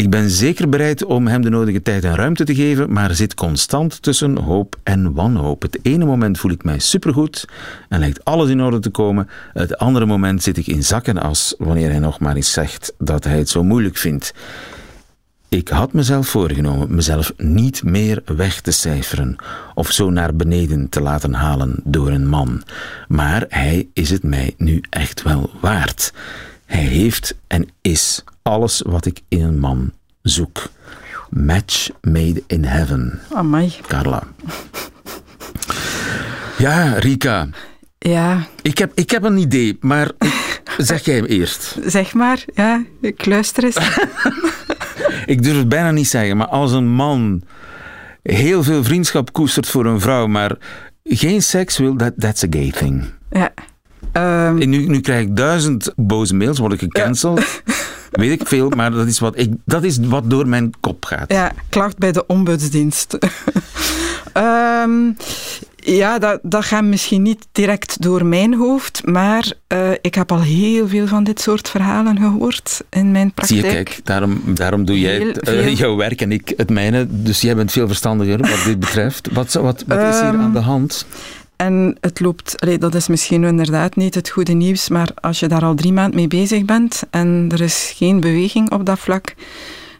[0.00, 3.34] Ik ben zeker bereid om hem de nodige tijd en ruimte te geven, maar zit
[3.34, 5.62] constant tussen hoop en wanhoop.
[5.62, 7.44] Het ene moment voel ik mij supergoed
[7.88, 9.28] en lijkt alles in orde te komen.
[9.52, 13.24] Het andere moment zit ik in zakken als wanneer hij nog maar eens zegt dat
[13.24, 14.34] hij het zo moeilijk vindt.
[15.50, 19.36] Ik had mezelf voorgenomen mezelf niet meer weg te cijferen
[19.74, 22.62] of zo naar beneden te laten halen door een man.
[23.08, 26.12] Maar hij is het mij nu echt wel waard.
[26.66, 30.70] Hij heeft en is alles wat ik in een man zoek.
[31.30, 33.20] Match made in heaven.
[33.32, 33.72] Amai.
[33.86, 34.22] Carla.
[36.58, 37.48] Ja, Rika.
[37.98, 38.46] Ja.
[38.62, 40.10] Ik heb, ik heb een idee, maar
[40.78, 41.76] zeg jij hem eerst.
[41.86, 43.78] Zeg maar, ja, ik luister eens.
[45.26, 47.42] ik durf het bijna niet zeggen, maar als een man
[48.22, 50.56] heel veel vriendschap koestert voor een vrouw, maar
[51.04, 53.04] geen seks wil, that, that's a gay thing.
[53.30, 53.52] Ja.
[54.48, 57.40] Um, nu, nu krijg ik duizend boze mails, word ik gecanceld.
[58.10, 61.32] Weet ik veel, maar dat is, wat ik, dat is wat door mijn kop gaat.
[61.32, 63.18] Ja, klacht bij de ombudsdienst.
[64.34, 65.16] um,
[65.84, 70.42] ja, dat, dat gaat misschien niet direct door mijn hoofd, maar uh, ik heb al
[70.42, 73.60] heel veel van dit soort verhalen gehoord in mijn praktijk.
[73.60, 77.06] Zie je, kijk, daarom, daarom doe jij het, uh, jouw werk en ik het mijne.
[77.08, 79.28] Dus jij bent veel verstandiger wat dit betreft.
[79.32, 81.06] Wat, wat, wat is hier um, aan de hand?
[81.56, 85.48] En het loopt, allee, dat is misschien inderdaad niet het goede nieuws, maar als je
[85.48, 89.34] daar al drie maanden mee bezig bent en er is geen beweging op dat vlak,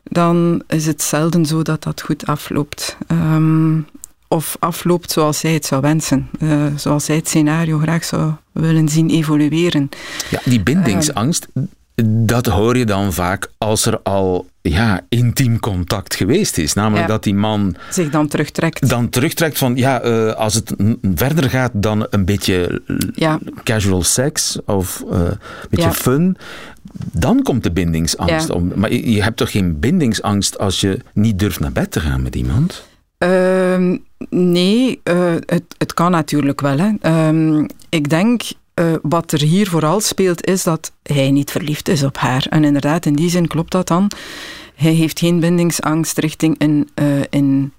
[0.04, 2.96] dan is het zelden zo dat dat goed afloopt.
[3.12, 3.86] Um,
[4.32, 6.28] of afloopt zoals zij het zou wensen.
[6.40, 9.88] Uh, zoals zij het scenario graag zou willen zien evolueren.
[10.30, 11.64] Ja, die bindingsangst, uh,
[12.04, 16.72] dat hoor je dan vaak als er al ja, intiem contact geweest is.
[16.72, 17.12] Namelijk ja.
[17.12, 17.76] dat die man...
[17.90, 18.88] Zich dan terugtrekt.
[18.88, 20.74] Dan terugtrekt van, ja, uh, als het
[21.14, 22.82] verder gaat dan een beetje
[23.14, 23.38] ja.
[23.64, 25.38] casual seks of een
[25.70, 25.92] beetje ja.
[25.92, 26.36] fun,
[27.12, 28.72] dan komt de bindingsangst om.
[28.74, 32.22] Maar je, je hebt toch geen bindingsangst als je niet durft naar bed te gaan
[32.22, 32.88] met iemand?
[33.24, 33.96] Uh,
[34.30, 36.78] nee, uh, het, kan natuurlijk wel.
[36.78, 36.90] Hè.
[37.32, 38.42] Uh, ik denk,
[38.74, 42.46] uh, wat er hier vooral speelt, is dat hij niet verliefd is op haar.
[42.50, 44.10] En inderdaad, in die zin klopt dat dan.
[44.74, 47.72] Hij heeft geen bindingsangst richting een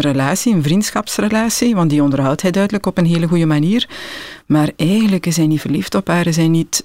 [0.00, 3.88] relatie, een vriendschapsrelatie, want die onderhoudt hij duidelijk op een hele goede manier.
[4.46, 6.84] Maar eigenlijk is hij niet verliefd op haar, is hij niet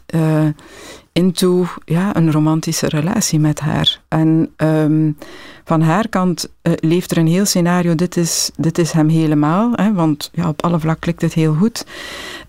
[1.19, 4.02] into ja, een romantische relatie met haar.
[4.08, 5.17] En um,
[5.63, 9.71] van haar kant uh, leeft er een heel scenario, dit is, dit is hem helemaal,
[9.75, 11.86] hè, want ja, op alle vlakken klikt het heel goed.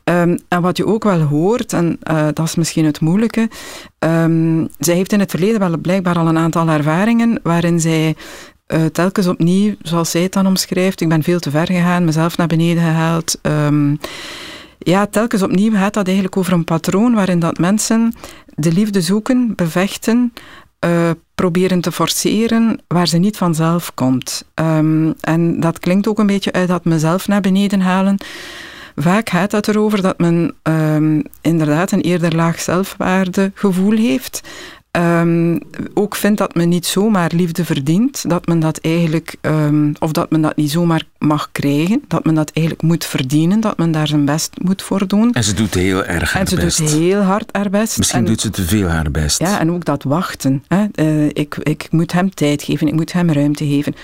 [0.04, 3.48] Um, en wat je ook wel hoort, en uh, dat is misschien het moeilijke,
[3.98, 8.16] um, zij heeft in het verleden wel blijkbaar al een aantal ervaringen waarin zij
[8.72, 12.36] uh, telkens opnieuw, zoals zij het dan omschrijft, ik ben veel te ver gegaan, mezelf
[12.36, 13.38] naar beneden gehaald,
[14.82, 18.14] ja, telkens opnieuw gaat dat eigenlijk over een patroon waarin dat mensen
[18.54, 20.32] de liefde zoeken, bevechten,
[20.84, 24.44] uh, proberen te forceren waar ze niet vanzelf komt.
[24.54, 28.16] Um, en dat klinkt ook een beetje uit dat mezelf naar beneden halen.
[28.96, 34.40] Vaak gaat het erover dat men um, inderdaad een eerder laag zelfwaardegevoel heeft.
[34.98, 35.60] Um,
[35.94, 40.30] ook vindt dat men niet zomaar liefde verdient, dat men dat eigenlijk, um, of dat
[40.30, 44.06] men dat niet zomaar mag krijgen, dat men dat eigenlijk moet verdienen, dat men daar
[44.06, 45.32] zijn best moet voor doen.
[45.32, 46.56] En ze doet heel erg haar best.
[46.62, 47.98] En ze doet heel hard haar best.
[47.98, 49.38] Misschien doet ze te veel haar best.
[49.38, 50.64] Ja, en ook dat wachten.
[50.68, 50.84] Hè.
[50.94, 53.94] Uh, ik, ik moet hem tijd geven, ik moet hem ruimte geven.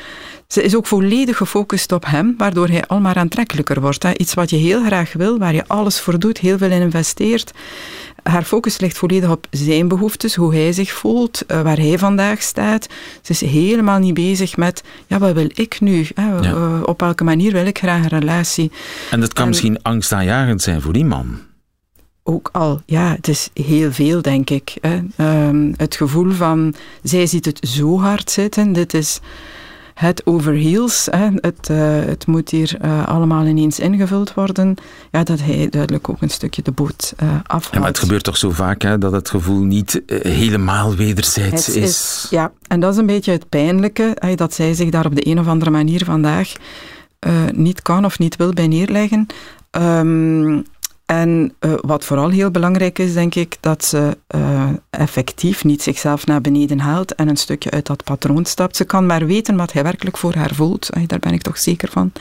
[0.47, 4.03] Ze is ook volledig gefocust op hem, waardoor hij al maar aantrekkelijker wordt.
[4.03, 4.17] Hè.
[4.17, 7.53] Iets wat je heel graag wil, waar je alles voor doet, heel veel in investeert
[8.27, 12.43] haar focus ligt volledig op zijn behoeftes, hoe hij zich voelt, eh, waar hij vandaag
[12.43, 12.87] staat.
[13.23, 16.07] Ze is helemaal niet bezig met, ja, wat wil ik nu?
[16.15, 18.71] Eh, op welke manier wil ik graag een relatie?
[19.11, 21.39] En dat kan misschien angstaanjagend zijn voor die man
[22.29, 24.75] ook al, ja, het is heel veel, denk ik.
[24.81, 25.01] Hè.
[25.17, 29.21] Ehm, het gevoel van, zij ziet het zo hard zitten, dit is
[29.97, 34.75] het overheels, hè, het, uh, het moet hier uh, allemaal ineens ingevuld worden,
[35.11, 37.75] ja, dat hij duidelijk ook een stukje de boot uh, afhaalt.
[37.75, 41.77] Ja, maar het gebeurt toch zo vaak hè, dat het gevoel niet helemaal wederzijds is.
[41.77, 42.27] is.
[42.31, 45.27] Ja, en dat is een beetje het pijnlijke, hè, dat zij zich daar op de
[45.27, 46.53] een of andere manier vandaag
[47.53, 49.27] niet kan of niet wil bij neerleggen.
[49.71, 50.65] Um,
[51.07, 56.27] en uh, wat vooral heel belangrijk is, denk ik, dat ze uh, effectief niet zichzelf
[56.27, 58.77] naar beneden haalt en een stukje uit dat patroon stapt.
[58.77, 60.91] Ze kan maar weten wat hij werkelijk voor haar voelt.
[61.07, 62.13] Daar ben ik toch zeker van.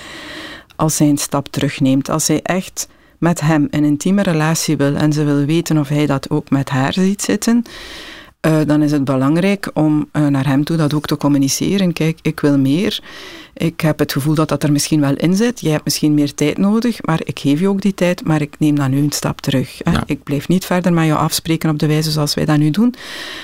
[0.76, 2.10] Als zij een stap terugneemt.
[2.10, 6.06] Als zij echt met hem een intieme relatie wil en ze wil weten of hij
[6.06, 7.64] dat ook met haar ziet zitten,
[8.48, 11.94] uh, dan is het belangrijk om naar hem toe dat ook te communiceren.
[11.94, 13.04] Kijk, ik wil meer.
[13.58, 15.60] Ik heb het gevoel dat dat er misschien wel in zit.
[15.60, 18.56] Jij hebt misschien meer tijd nodig, maar ik geef je ook die tijd, maar ik
[18.60, 19.82] neem dan nu een stap terug.
[20.06, 22.96] Ik blijf niet verder met jou afspreken op de wijze zoals wij dat nu doen.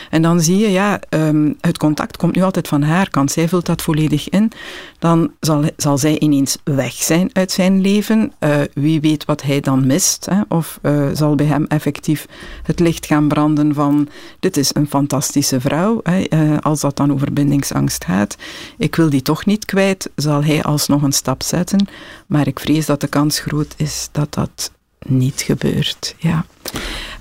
[0.09, 3.31] En dan zie je, ja, um, het contact komt nu altijd van haar kant.
[3.31, 4.51] Zij vult dat volledig in.
[4.99, 8.31] Dan zal, zal zij ineens weg zijn uit zijn leven.
[8.39, 10.27] Uh, wie weet wat hij dan mist.
[10.29, 10.41] Hè?
[10.47, 12.25] Of uh, zal bij hem effectief
[12.63, 14.07] het licht gaan branden van
[14.39, 15.99] dit is een fantastische vrouw.
[16.03, 16.23] Hè?
[16.29, 18.35] Uh, als dat dan over bindingsangst gaat.
[18.77, 21.87] Ik wil die toch niet kwijt zal hij alsnog een stap zetten.
[22.27, 24.71] Maar ik vrees dat de kans groot is dat dat
[25.05, 26.15] niet gebeurt.
[26.17, 26.45] Ja.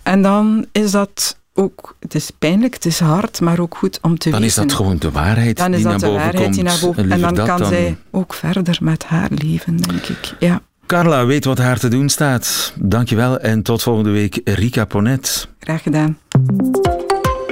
[0.02, 4.18] En dan is dat ook, het is pijnlijk, het is hard, maar ook goed om
[4.18, 4.56] te dan weten.
[4.56, 6.54] Dan is dat gewoon de waarheid dan die is dat naar de boven waarheid komt.
[6.54, 7.68] Die naar boven, en, en dan kan dan...
[7.68, 10.34] zij ook verder met haar leven, denk ik.
[10.38, 10.60] Ja.
[10.86, 12.72] Carla weet wat haar te doen staat.
[12.76, 15.48] Dankjewel en tot volgende week, Rika Ponet.
[15.58, 16.18] Graag gedaan.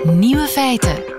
[0.04, 1.17] Nieuwe feiten.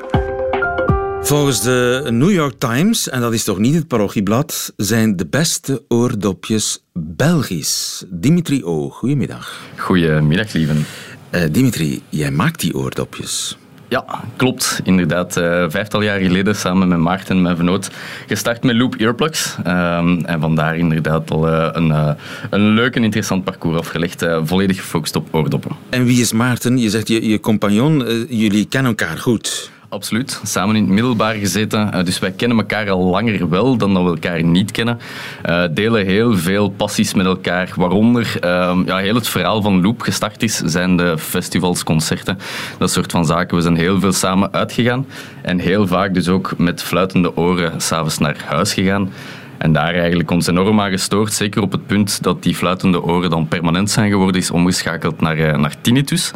[1.22, 5.84] Volgens de New York Times, en dat is toch niet het parochieblad, zijn de beste
[5.88, 8.04] oordopjes Belgisch.
[8.08, 9.60] Dimitri O, goedemiddag.
[9.78, 10.86] Goedemiddag, lieven.
[11.32, 13.58] Uh, Dimitri, jij maakt die oordopjes.
[13.88, 14.06] Ja,
[14.36, 14.80] klopt.
[14.84, 17.90] Inderdaad, uh, vijftal jaar geleden samen met Maarten, mijn vernoot,
[18.28, 19.56] gestart met Loop Earplugs.
[19.68, 22.16] Um, en vandaar inderdaad al uh, een,
[22.50, 25.72] een leuk en interessant parcours afgelegd, volledig gefocust op oordoppen.
[25.90, 26.78] En wie is Maarten?
[26.78, 29.72] Je zegt je, je compagnon, jullie kennen elkaar goed.
[29.90, 30.42] Absoluut.
[30.44, 31.92] Samen in het middelbaar gezeten.
[31.94, 35.00] Uh, dus wij kennen elkaar al langer wel dan dat we elkaar niet kennen.
[35.50, 37.72] Uh, delen heel veel passies met elkaar.
[37.76, 42.38] Waaronder uh, ja, heel het verhaal van Loop gestart is, zijn de festivals, concerten.
[42.78, 43.56] Dat soort van zaken.
[43.56, 45.06] We zijn heel veel samen uitgegaan.
[45.42, 49.10] En heel vaak dus ook met fluitende oren s'avonds naar huis gegaan.
[49.60, 51.34] En daar eigenlijk ons enorm aan gestoord.
[51.34, 55.38] Zeker op het punt dat die fluitende oren dan permanent zijn geworden, is omgeschakeld naar,
[55.38, 56.32] uh, naar tinnitus.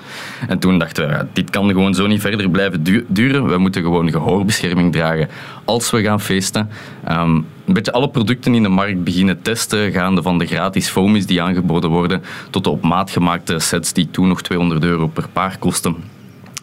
[0.47, 3.47] En toen dachten we, dit kan gewoon zo niet verder blijven duren.
[3.47, 5.29] We moeten gewoon gehoorbescherming dragen
[5.65, 6.69] als we gaan feesten.
[7.11, 11.25] Um, een beetje alle producten in de markt beginnen testen, gaande van de gratis foamies
[11.25, 15.27] die aangeboden worden, tot de op maat gemaakte sets die toen nog 200 euro per
[15.33, 15.95] paar kosten.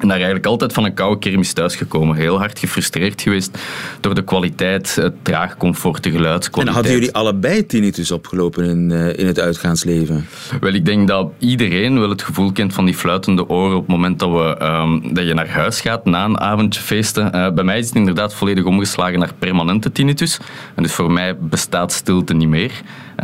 [0.01, 2.17] En daar eigenlijk altijd van een koude kermis thuisgekomen.
[2.17, 3.59] Heel hard gefrustreerd geweest
[4.01, 6.69] door de kwaliteit, het traag comfort, de geluidskwaliteit.
[6.69, 10.27] En hadden jullie allebei tinnitus opgelopen in, uh, in het uitgaansleven?
[10.61, 13.91] Wel, ik denk dat iedereen wel het gevoel kent van die fluitende oren op het
[13.91, 17.31] moment dat, we, um, dat je naar huis gaat na een avondje feesten.
[17.35, 20.39] Uh, bij mij is het inderdaad volledig omgeslagen naar permanente tinnitus.
[20.75, 22.73] En dus voor mij bestaat stilte niet meer.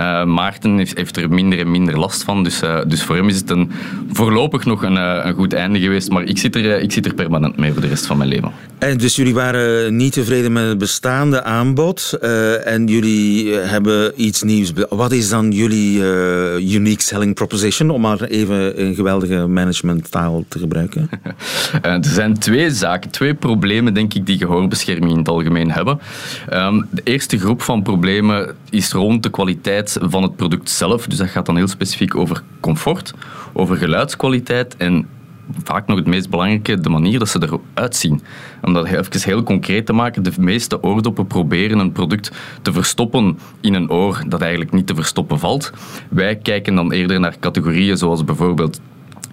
[0.00, 2.44] Uh, Maarten heeft, heeft, er minder en minder last van.
[2.44, 3.72] Dus, dus voor hem is het een,
[4.12, 6.10] voorlopig nog een, een goed einde geweest.
[6.10, 8.28] Maar ik zit er er, ik zit er permanent mee voor de rest van mijn
[8.28, 8.52] leven.
[8.78, 14.42] En dus jullie waren niet tevreden met het bestaande aanbod uh, en jullie hebben iets
[14.42, 14.72] nieuws.
[14.88, 20.58] Wat is dan jullie uh, unique selling proposition, om maar even een geweldige managementtaal te
[20.58, 21.08] gebruiken?
[21.82, 26.00] er zijn twee zaken, twee problemen denk ik die gehoorbescherming in het algemeen hebben.
[26.52, 31.06] Um, de eerste groep van problemen is rond de kwaliteit van het product zelf.
[31.06, 33.12] Dus dat gaat dan heel specifiek over comfort,
[33.52, 35.06] over geluidskwaliteit en
[35.62, 38.22] vaak nog het meest belangrijke, de manier dat ze eruit zien.
[38.62, 42.32] Om dat even heel concreet te maken, de meeste oordoppen proberen een product
[42.62, 45.72] te verstoppen in een oor dat eigenlijk niet te verstoppen valt.
[46.08, 48.80] Wij kijken dan eerder naar categorieën zoals bijvoorbeeld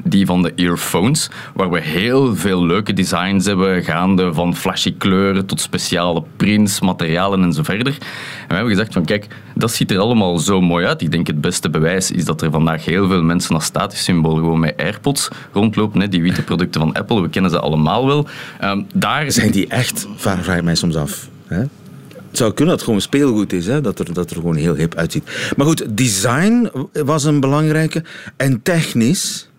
[0.03, 5.45] die van de earphones, waar we heel veel leuke designs hebben, gaande van flashy kleuren
[5.45, 7.87] tot speciale prints, materialen en zo verder.
[7.87, 11.01] En we hebben gezegd van kijk, dat ziet er allemaal zo mooi uit.
[11.01, 14.35] Ik denk het beste bewijs is dat er vandaag heel veel mensen als statisch symbool
[14.35, 18.27] gewoon met AirPods rondlopen, die witte producten van Apple, we kennen ze allemaal wel.
[18.63, 19.31] Um, daar...
[19.31, 21.29] Zijn die echt, vraag ik mij soms af.
[21.47, 21.63] Hè?
[22.33, 23.81] Het zou kunnen dat het gewoon speelgoed is, hè?
[23.81, 25.51] Dat, er, dat er gewoon heel hip uitziet.
[25.57, 28.03] Maar goed, design was een belangrijke.
[28.37, 29.49] En technisch,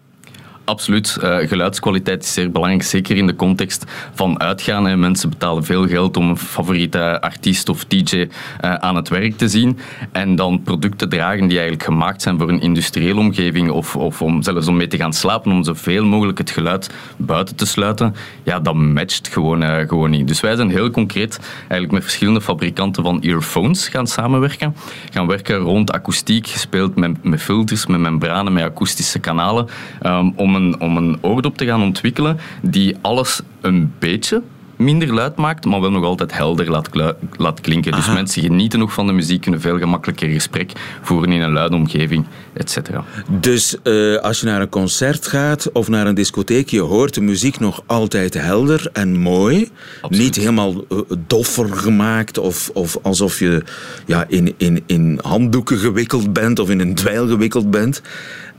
[0.65, 1.19] Absoluut.
[1.23, 4.87] Uh, geluidskwaliteit is zeer belangrijk, zeker in de context van uitgaan.
[4.87, 4.97] Hè.
[4.97, 8.29] Mensen betalen veel geld om een favoriete artiest of DJ uh,
[8.75, 9.79] aan het werk te zien.
[10.13, 14.43] En dan producten dragen die eigenlijk gemaakt zijn voor een industriële omgeving of, of om
[14.43, 18.15] zelfs om mee te gaan slapen, om zoveel mogelijk het geluid buiten te sluiten.
[18.43, 20.29] Ja, dat matcht gewoon, uh, gewoon niet.
[20.29, 24.77] Dus wij zijn heel concreet eigenlijk met verschillende fabrikanten van earphones gaan samenwerken.
[25.11, 29.67] Gaan werken rond akoestiek, gespeeld met, met filters, met membranen, met akoestische kanalen.
[30.03, 34.43] Um, om om een, om een oordop te gaan ontwikkelen die alles een beetje
[34.77, 36.89] minder luid maakt, maar wel nog altijd helder laat,
[37.37, 37.93] laat klinken.
[37.93, 41.77] Dus mensen genieten nog van de muziek, kunnen veel gemakkelijker gesprek voeren in een luide
[41.77, 42.79] omgeving, etc.
[43.29, 47.21] Dus uh, als je naar een concert gaat of naar een discotheek, je hoort de
[47.21, 49.71] muziek nog altijd helder en mooi.
[50.01, 50.25] Absoluut.
[50.25, 53.63] Niet helemaal uh, doffer gemaakt of, of alsof je
[54.07, 58.03] ja, in, in, in handdoeken gewikkeld bent of in een dweil gewikkeld bent.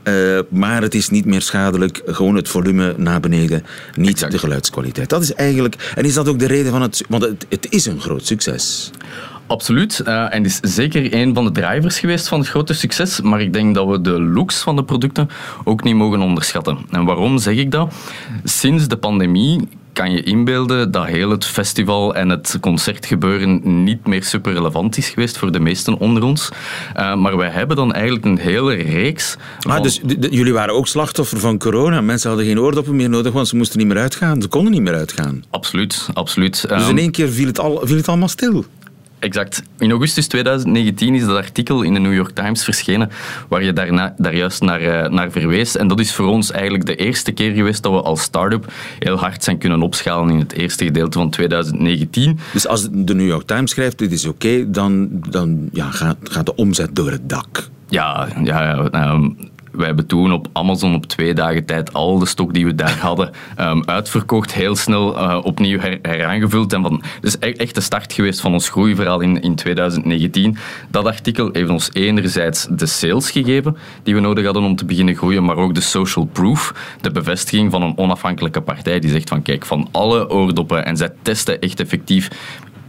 [0.08, 2.02] Uh, maar het is niet meer schadelijk.
[2.06, 3.64] Gewoon het volume naar beneden.
[3.94, 4.32] Niet exact.
[4.32, 5.08] de geluidskwaliteit.
[5.08, 5.92] Dat is eigenlijk.
[5.94, 7.04] En is dat ook de reden van het.
[7.08, 8.90] Want het, het is een groot succes.
[9.46, 10.02] Absoluut.
[10.06, 13.20] Uh, en is zeker een van de drivers geweest van het grote succes.
[13.20, 15.28] Maar ik denk dat we de looks van de producten
[15.64, 16.78] ook niet mogen onderschatten.
[16.90, 17.94] En waarom zeg ik dat?
[18.44, 24.24] Sinds de pandemie kan je inbeelden dat heel het festival en het concertgebeuren niet meer
[24.24, 26.48] super relevant is geweest voor de meesten onder ons.
[26.96, 29.36] Uh, maar wij hebben dan eigenlijk een hele reeks.
[29.60, 32.00] Ah, dus jullie waren ook slachtoffer van corona.
[32.00, 34.42] Mensen hadden geen oordoppen meer nodig, want ze moesten niet meer uitgaan.
[34.42, 35.44] Ze konden niet meer uitgaan.
[35.50, 36.68] Absoluut, absoluut.
[36.68, 38.64] Dus in ehm, één keer viel het, al, viel het allemaal stil.
[39.26, 39.62] Exact.
[39.78, 43.10] In augustus 2019 is dat artikel in de New York Times verschenen
[43.48, 45.76] waar je daarna, daar juist naar, uh, naar verwees.
[45.76, 49.16] En dat is voor ons eigenlijk de eerste keer geweest dat we als start-up heel
[49.16, 52.38] hard zijn kunnen opschalen in het eerste gedeelte van 2019.
[52.52, 56.46] Dus als de New York Times schrijft, dit is oké, dan, dan ja, gaat, gaat
[56.46, 57.68] de omzet door het dak.
[57.88, 59.36] Ja, ja, ja um,
[59.76, 62.98] wij hebben toen op Amazon op twee dagen tijd al de stok die we daar
[63.08, 66.72] hadden um, uitverkocht, heel snel uh, opnieuw her, heraangevuld.
[66.72, 70.56] En van, dus e-, echt de start geweest van ons groeiverhaal in, in 2019.
[70.90, 75.14] Dat artikel heeft ons enerzijds de sales gegeven die we nodig hadden om te beginnen
[75.16, 79.42] groeien, maar ook de social proof, de bevestiging van een onafhankelijke partij die zegt van
[79.42, 82.28] kijk, van alle oordoppen en zij testen echt effectief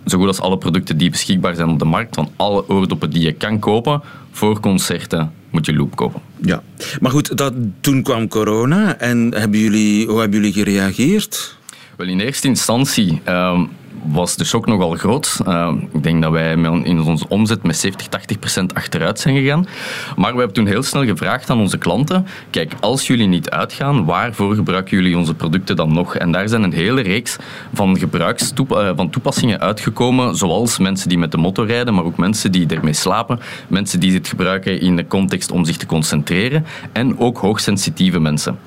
[0.10, 3.22] zo goed als alle producten die beschikbaar zijn op de markt, van alle oordoppen die
[3.22, 6.22] je kan kopen voor concerten, moet je Loop kopen.
[6.42, 6.64] Ja,
[7.00, 11.56] maar goed, dat, toen kwam corona en hebben jullie, hoe hebben jullie gereageerd?
[11.96, 13.66] Wel, in eerste instantie ehm,
[14.04, 15.40] was de shock nogal groot.
[15.48, 16.52] Uh, ik denk dat wij
[16.84, 19.68] in onze omzet met 70, 80 procent achteruit zijn gegaan.
[20.16, 24.06] Maar we hebben toen heel snel gevraagd aan onze klanten: kijk, als jullie niet uitgaan,
[24.06, 26.16] waarvoor gebruiken jullie onze producten dan nog?
[26.16, 27.36] En daar zijn een hele reeks
[27.74, 32.18] van, gebruikstoep uh, van toepassingen uitgekomen, zoals mensen die met de motor rijden, maar ook
[32.18, 36.66] mensen die ermee slapen, mensen die het gebruiken in de context om zich te concentreren
[36.92, 38.60] en ook hoogsensitieve mensen.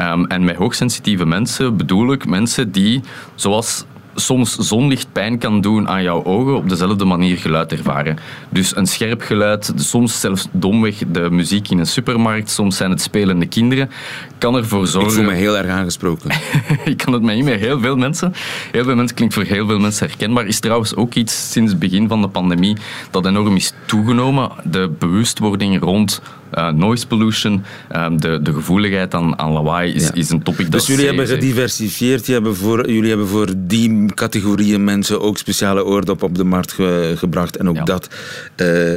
[0.00, 3.00] Um, en met hoogsensitieve mensen bedoel ik mensen die,
[3.34, 3.84] zoals
[4.16, 8.18] soms zonlicht pijn kan doen aan jouw ogen, op dezelfde manier geluid ervaren.
[8.48, 13.02] Dus een scherp geluid, soms zelfs domweg de muziek in een supermarkt, soms zijn het
[13.02, 13.90] spelende kinderen,
[14.38, 15.10] kan ervoor zorgen...
[15.10, 16.30] Ik voel me heel erg aangesproken.
[16.84, 17.58] ik kan het mij niet meer.
[17.58, 18.32] Heel veel mensen.
[18.72, 20.46] Heel veel mensen klinkt voor heel veel mensen herkenbaar.
[20.46, 22.76] Is trouwens ook iets sinds het begin van de pandemie
[23.10, 24.50] dat enorm is toegenomen.
[24.64, 26.22] De bewustwording rond
[26.54, 27.64] uh, noise pollution,
[27.96, 31.26] um, de, de gevoeligheid aan, aan lawaai is, is een topic dat Dus jullie hebben
[31.26, 36.44] gediversifieerd, jullie hebben, voor, jullie hebben voor die categorieën mensen ook speciale oordop op de
[36.44, 37.56] markt ge, gebracht.
[37.56, 37.84] En ook ja.
[37.84, 38.08] dat.
[38.56, 38.92] Uh,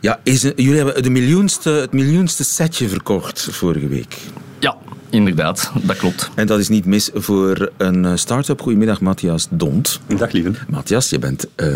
[0.00, 4.16] ja, is, jullie hebben de miljoenste, het miljoenste setje verkocht vorige week.
[4.58, 4.76] Ja,
[5.10, 6.30] Inderdaad, dat klopt.
[6.34, 8.60] En dat is niet mis voor een start-up.
[8.60, 10.00] Goedemiddag, Matthias Dont.
[10.16, 10.52] Dag, lieve.
[10.68, 11.66] Matthias, je bent uh,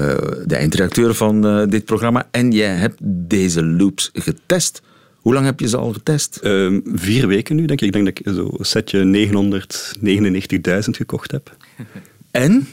[0.45, 4.83] de eindredacteur van dit programma en jij hebt deze loops getest.
[5.21, 6.41] Hoe lang heb je ze al getest?
[6.43, 7.87] Uh, vier weken nu, denk ik.
[7.87, 9.29] Ik denk dat ik zo setje
[10.85, 11.57] 999.000 gekocht heb.
[12.31, 12.69] En?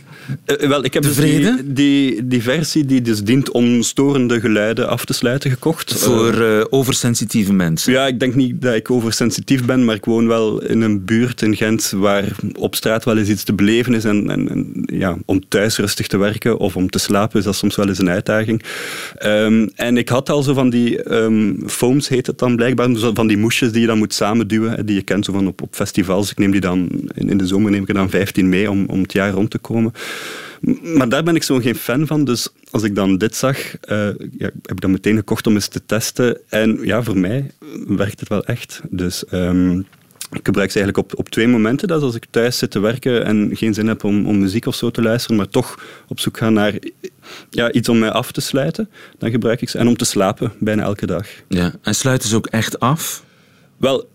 [0.46, 4.90] Uh, wel, ik heb dus die, die, die, versie die dus dient om storende geluiden
[4.90, 5.94] af te sluiten gekocht.
[5.94, 7.92] Voor uh, oversensitieve mensen?
[7.94, 11.42] Ja, ik denk niet dat ik oversensitief ben, maar ik woon wel in een buurt
[11.42, 12.26] in Gent waar
[12.58, 14.04] op straat wel eens iets te beleven is.
[14.04, 17.56] En, en, en ja, om thuis rustig te werken of om te slapen is dat
[17.56, 18.64] soms wel eens een uitdaging.
[19.26, 23.28] Um, en ik had al zo van die um, foams, heet het dan blijkbaar, van
[23.28, 26.32] die moesjes die je dan moet samenduwen, die je kent zo van op, op festivals.
[26.32, 28.86] Ik neem die dan, in, in de zomer neem ik er dan 15 mee om,
[28.86, 29.94] om het jaar rond te komen.
[30.84, 32.24] Maar daar ben ik zo geen fan van.
[32.24, 34.08] Dus als ik dan dit zag, uh,
[34.38, 36.38] ja, heb ik dat meteen gekocht om eens te testen.
[36.50, 37.52] En ja, voor mij
[37.88, 38.82] werkt het wel echt.
[38.90, 39.86] Dus um,
[40.32, 41.88] ik gebruik ze eigenlijk op, op twee momenten.
[41.88, 44.66] Dat is als ik thuis zit te werken en geen zin heb om, om muziek
[44.66, 46.74] of zo te luisteren, maar toch op zoek ga naar
[47.50, 49.78] ja, iets om mij af te sluiten, dan gebruik ik ze.
[49.78, 51.28] En om te slapen, bijna elke dag.
[51.48, 53.24] Ja, en sluiten ze ook echt af?
[53.78, 54.10] Wel,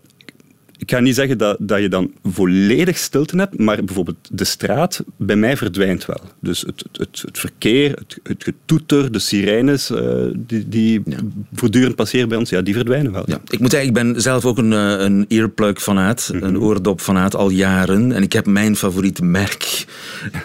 [0.83, 5.03] ik ga niet zeggen dat, dat je dan volledig stilte hebt, maar bijvoorbeeld de straat
[5.17, 6.21] bij mij verdwijnt wel.
[6.39, 11.17] Dus het, het, het verkeer, het, het getoeter, de sirenes uh, die, die ja.
[11.53, 13.23] voortdurend passeren bij ons, ja, die verdwijnen wel.
[13.25, 13.41] Ja.
[13.49, 16.47] Ik moet zeggen, ik ben zelf ook een, uh, een earplug vanuit, mm -hmm.
[16.47, 18.11] een oordop vanuit al jaren.
[18.11, 19.85] En ik heb mijn favoriete merk,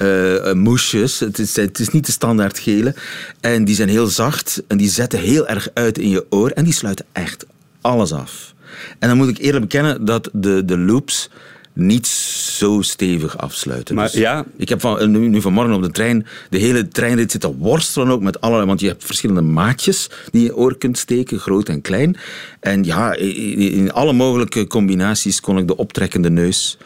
[0.02, 1.20] uh, moesjes.
[1.20, 2.94] Het is, het is niet de standaard gele.
[3.40, 6.64] En die zijn heel zacht en die zetten heel erg uit in je oor en
[6.64, 7.46] die sluiten echt
[7.80, 8.54] alles af.
[8.98, 11.30] En dan moet ik eerlijk bekennen dat de, de loops
[11.78, 13.94] niet zo stevig afsluiten.
[13.94, 14.44] Maar dus ja.
[14.56, 18.22] Ik heb van, nu, nu, vanmorgen op de trein de hele treinrit zitten worstelen ook
[18.22, 18.66] met allerlei...
[18.68, 22.16] Want je hebt verschillende maatjes die je oor kunt steken, groot en klein.
[22.60, 26.78] En ja, in alle mogelijke combinaties kon ik de optrekkende neus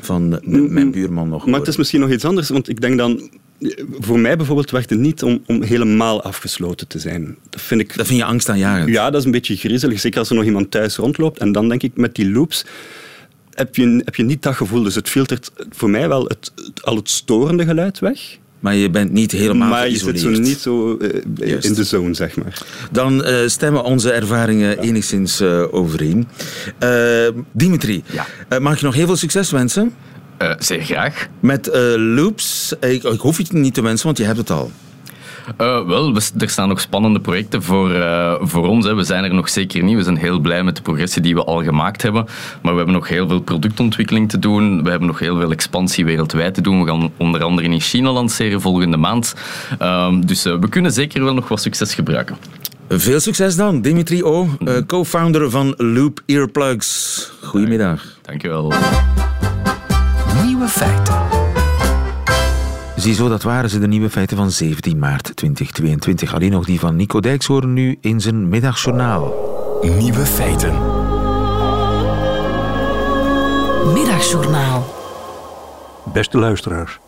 [0.00, 3.30] van mijn buurman nog Maar het is misschien nog iets anders, want ik denk dan
[3.98, 7.36] voor mij bijvoorbeeld werkt het niet om, om helemaal afgesloten te zijn.
[7.50, 8.88] Dat vind, ik, dat vind je angstaanjagend?
[8.88, 10.00] Ja, dat is een beetje griezelig.
[10.00, 11.38] Zeker als er nog iemand thuis rondloopt.
[11.38, 12.64] En dan denk ik, met die loops
[13.50, 14.82] heb je, heb je niet dat gevoel.
[14.82, 18.38] Dus het filtert voor mij wel het, al het storende geluid weg.
[18.60, 22.14] Maar je bent niet helemaal Maar je zit zo niet zo uh, in de zone,
[22.14, 22.62] zeg maar.
[22.90, 24.76] Dan uh, stemmen onze ervaringen ja.
[24.76, 26.28] enigszins uh, overeen.
[27.52, 28.02] Dimitri,
[28.48, 28.58] ja.
[28.58, 29.92] mag je nog heel veel succes wensen?
[30.42, 31.28] Uh, zeer graag.
[31.40, 34.50] Met uh, loops, ik, ik, hoef je het niet te wensen, want je hebt het
[34.50, 34.70] al.
[35.60, 37.90] Uh, wel, we, er staan nog spannende projecten voor,
[38.40, 38.84] voor ons.
[38.84, 38.94] Hè.
[38.94, 39.96] We zijn er nog zeker niet.
[39.96, 42.24] We zijn heel blij met de progressie die we al gemaakt hebben.
[42.62, 44.82] Maar we hebben nog heel veel productontwikkeling te doen.
[44.82, 46.84] We hebben nog heel veel expansie wereldwijd te doen.
[46.84, 49.34] We gaan onder andere in China lanceren volgende maand.
[49.78, 52.36] Ehm, dus we kunnen zeker wel nog wat succes gebruiken.
[52.88, 54.48] Veel succes dan, Dimitri O,
[54.86, 57.30] co-founder van Loop Earplugs.
[57.40, 58.02] Goedemiddag.
[58.22, 58.72] Dankjewel.
[60.54, 61.22] Nieuwe feiten.
[62.96, 66.34] Ziezo, dat waren ze, de nieuwe feiten van 17 maart 2022.
[66.34, 69.34] Alleen nog die van Nico Dijks horen nu in zijn middagjournaal.
[69.98, 70.72] Nieuwe feiten.
[73.92, 74.94] Middagjournaal.
[76.12, 76.98] Beste luisteraars.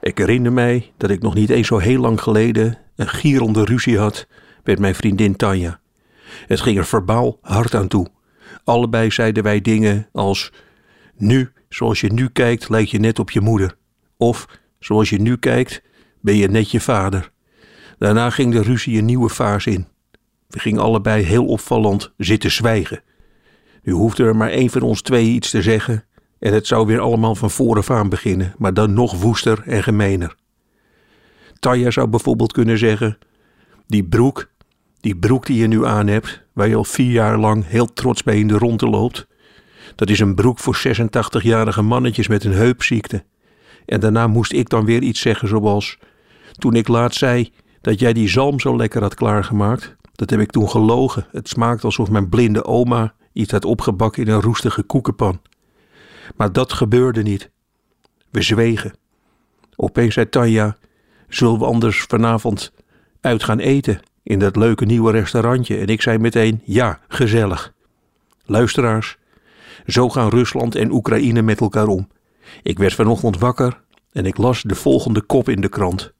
[0.00, 3.98] Ik herinner mij dat ik nog niet eens zo heel lang geleden een gierende ruzie
[3.98, 4.26] had
[4.64, 5.80] met mijn vriendin Tanja.
[6.46, 8.06] Het ging er verbaal hard aan toe.
[8.64, 10.52] Allebei zeiden wij dingen als:
[11.16, 13.76] Nu Zoals je nu kijkt, lijk je net op je moeder.
[14.16, 14.46] Of,
[14.78, 15.82] zoals je nu kijkt,
[16.20, 17.30] ben je net je vader.
[17.98, 19.86] Daarna ging de ruzie een nieuwe fase in.
[20.48, 23.02] We gingen allebei heel opvallend zitten zwijgen.
[23.82, 26.04] Nu hoefde er maar één van ons twee iets te zeggen
[26.38, 30.36] en het zou weer allemaal van vooraf aan beginnen, maar dan nog woester en gemener.
[31.58, 33.18] Taya zou bijvoorbeeld kunnen zeggen:
[33.86, 34.50] Die broek,
[35.00, 38.22] die broek die je nu aan hebt, waar je al vier jaar lang heel trots
[38.22, 39.26] bij in de ronde loopt,
[40.00, 43.24] dat is een broek voor 86-jarige mannetjes met een heupziekte.
[43.86, 45.98] En daarna moest ik dan weer iets zeggen zoals...
[46.52, 49.96] Toen ik laat zei dat jij die zalm zo lekker had klaargemaakt...
[50.12, 51.26] dat heb ik toen gelogen.
[51.30, 55.40] Het smaakt alsof mijn blinde oma iets had opgebakken in een roestige koekenpan.
[56.36, 57.50] Maar dat gebeurde niet.
[58.30, 58.92] We zwegen.
[59.76, 60.76] Opeens zei Tanja...
[61.28, 62.72] Zullen we anders vanavond
[63.20, 65.78] uit gaan eten in dat leuke nieuwe restaurantje?
[65.78, 67.72] En ik zei meteen, ja, gezellig.
[68.44, 69.18] Luisteraars,
[69.86, 72.08] zo gaan Rusland en Oekraïne met elkaar om.
[72.62, 73.80] Ik werd vanochtend wakker
[74.12, 76.12] en ik las de volgende kop in de krant.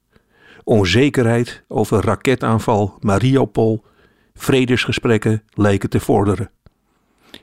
[0.63, 3.83] Onzekerheid over raketaanval Mariupol.
[4.33, 6.51] Vredesgesprekken lijken te vorderen.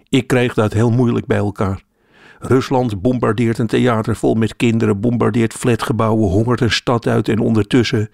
[0.08, 1.86] Ik kreeg dat heel moeilijk bij elkaar.
[2.38, 8.10] Rusland bombardeert een theater vol met kinderen, bombardeert flatgebouwen, hongert een stad uit en ondertussen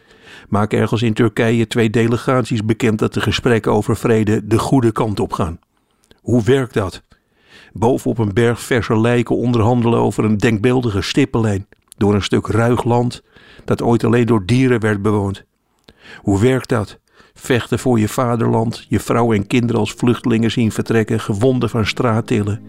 [0.48, 5.20] maken ergens in Turkije twee delegaties bekend dat de gesprekken over vrede de goede kant
[5.20, 5.58] op gaan.
[6.20, 7.02] Hoe werkt dat?
[7.74, 11.66] Bovenop een berg verse lijken onderhandelen over een denkbeeldige stippenlijn
[11.96, 13.22] door een stuk ruig land
[13.64, 15.44] dat ooit alleen door dieren werd bewoond.
[16.18, 16.98] Hoe werkt dat?
[17.34, 22.26] Vechten voor je vaderland, je vrouw en kinderen als vluchtelingen zien vertrekken, gewonden van straat
[22.26, 22.60] tillen.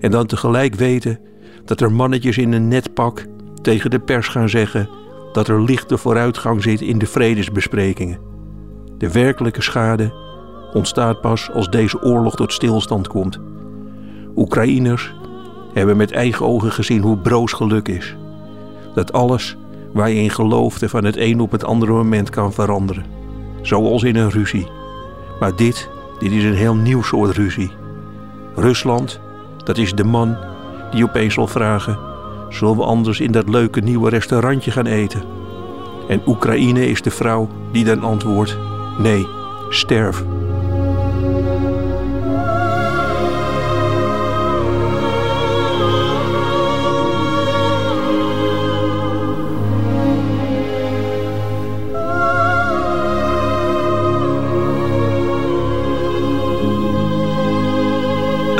[0.00, 1.20] En dan tegelijk weten
[1.64, 3.26] dat er mannetjes in een netpak
[3.62, 4.88] tegen de pers gaan zeggen
[5.32, 8.18] dat er lichte vooruitgang zit in de vredesbesprekingen.
[8.98, 10.12] De werkelijke schade
[10.72, 13.38] ontstaat pas als deze oorlog tot stilstand komt.
[14.38, 15.14] Oekraïners
[15.72, 18.16] hebben met eigen ogen gezien hoe broos geluk is.
[18.94, 19.56] Dat alles
[19.92, 23.04] waar je in geloofde van het een op het andere moment kan veranderen.
[23.62, 24.68] Zoals in een ruzie.
[25.40, 27.70] Maar dit, dit is een heel nieuw soort ruzie.
[28.54, 29.20] Rusland,
[29.64, 30.36] dat is de man
[30.90, 31.98] die opeens zal vragen:
[32.48, 35.22] zullen we anders in dat leuke nieuwe restaurantje gaan eten?
[36.08, 38.58] En Oekraïne is de vrouw die dan antwoordt:
[38.98, 39.26] nee,
[39.68, 40.24] sterf.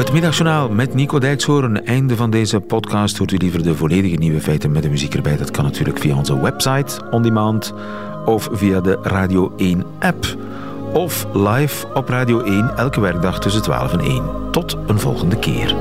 [0.09, 1.85] Het Middagjournaal met Nico Dijkshoorn.
[1.85, 3.19] Einde van deze podcast.
[3.19, 5.37] Hoort u liever de volledige nieuwe feiten met de muziek erbij?
[5.37, 7.75] Dat kan natuurlijk via onze website, on demand,
[8.25, 10.37] of via de Radio 1 app.
[10.93, 14.23] Of live op Radio 1 elke werkdag tussen 12 en 1.
[14.51, 15.77] Tot een volgende keer.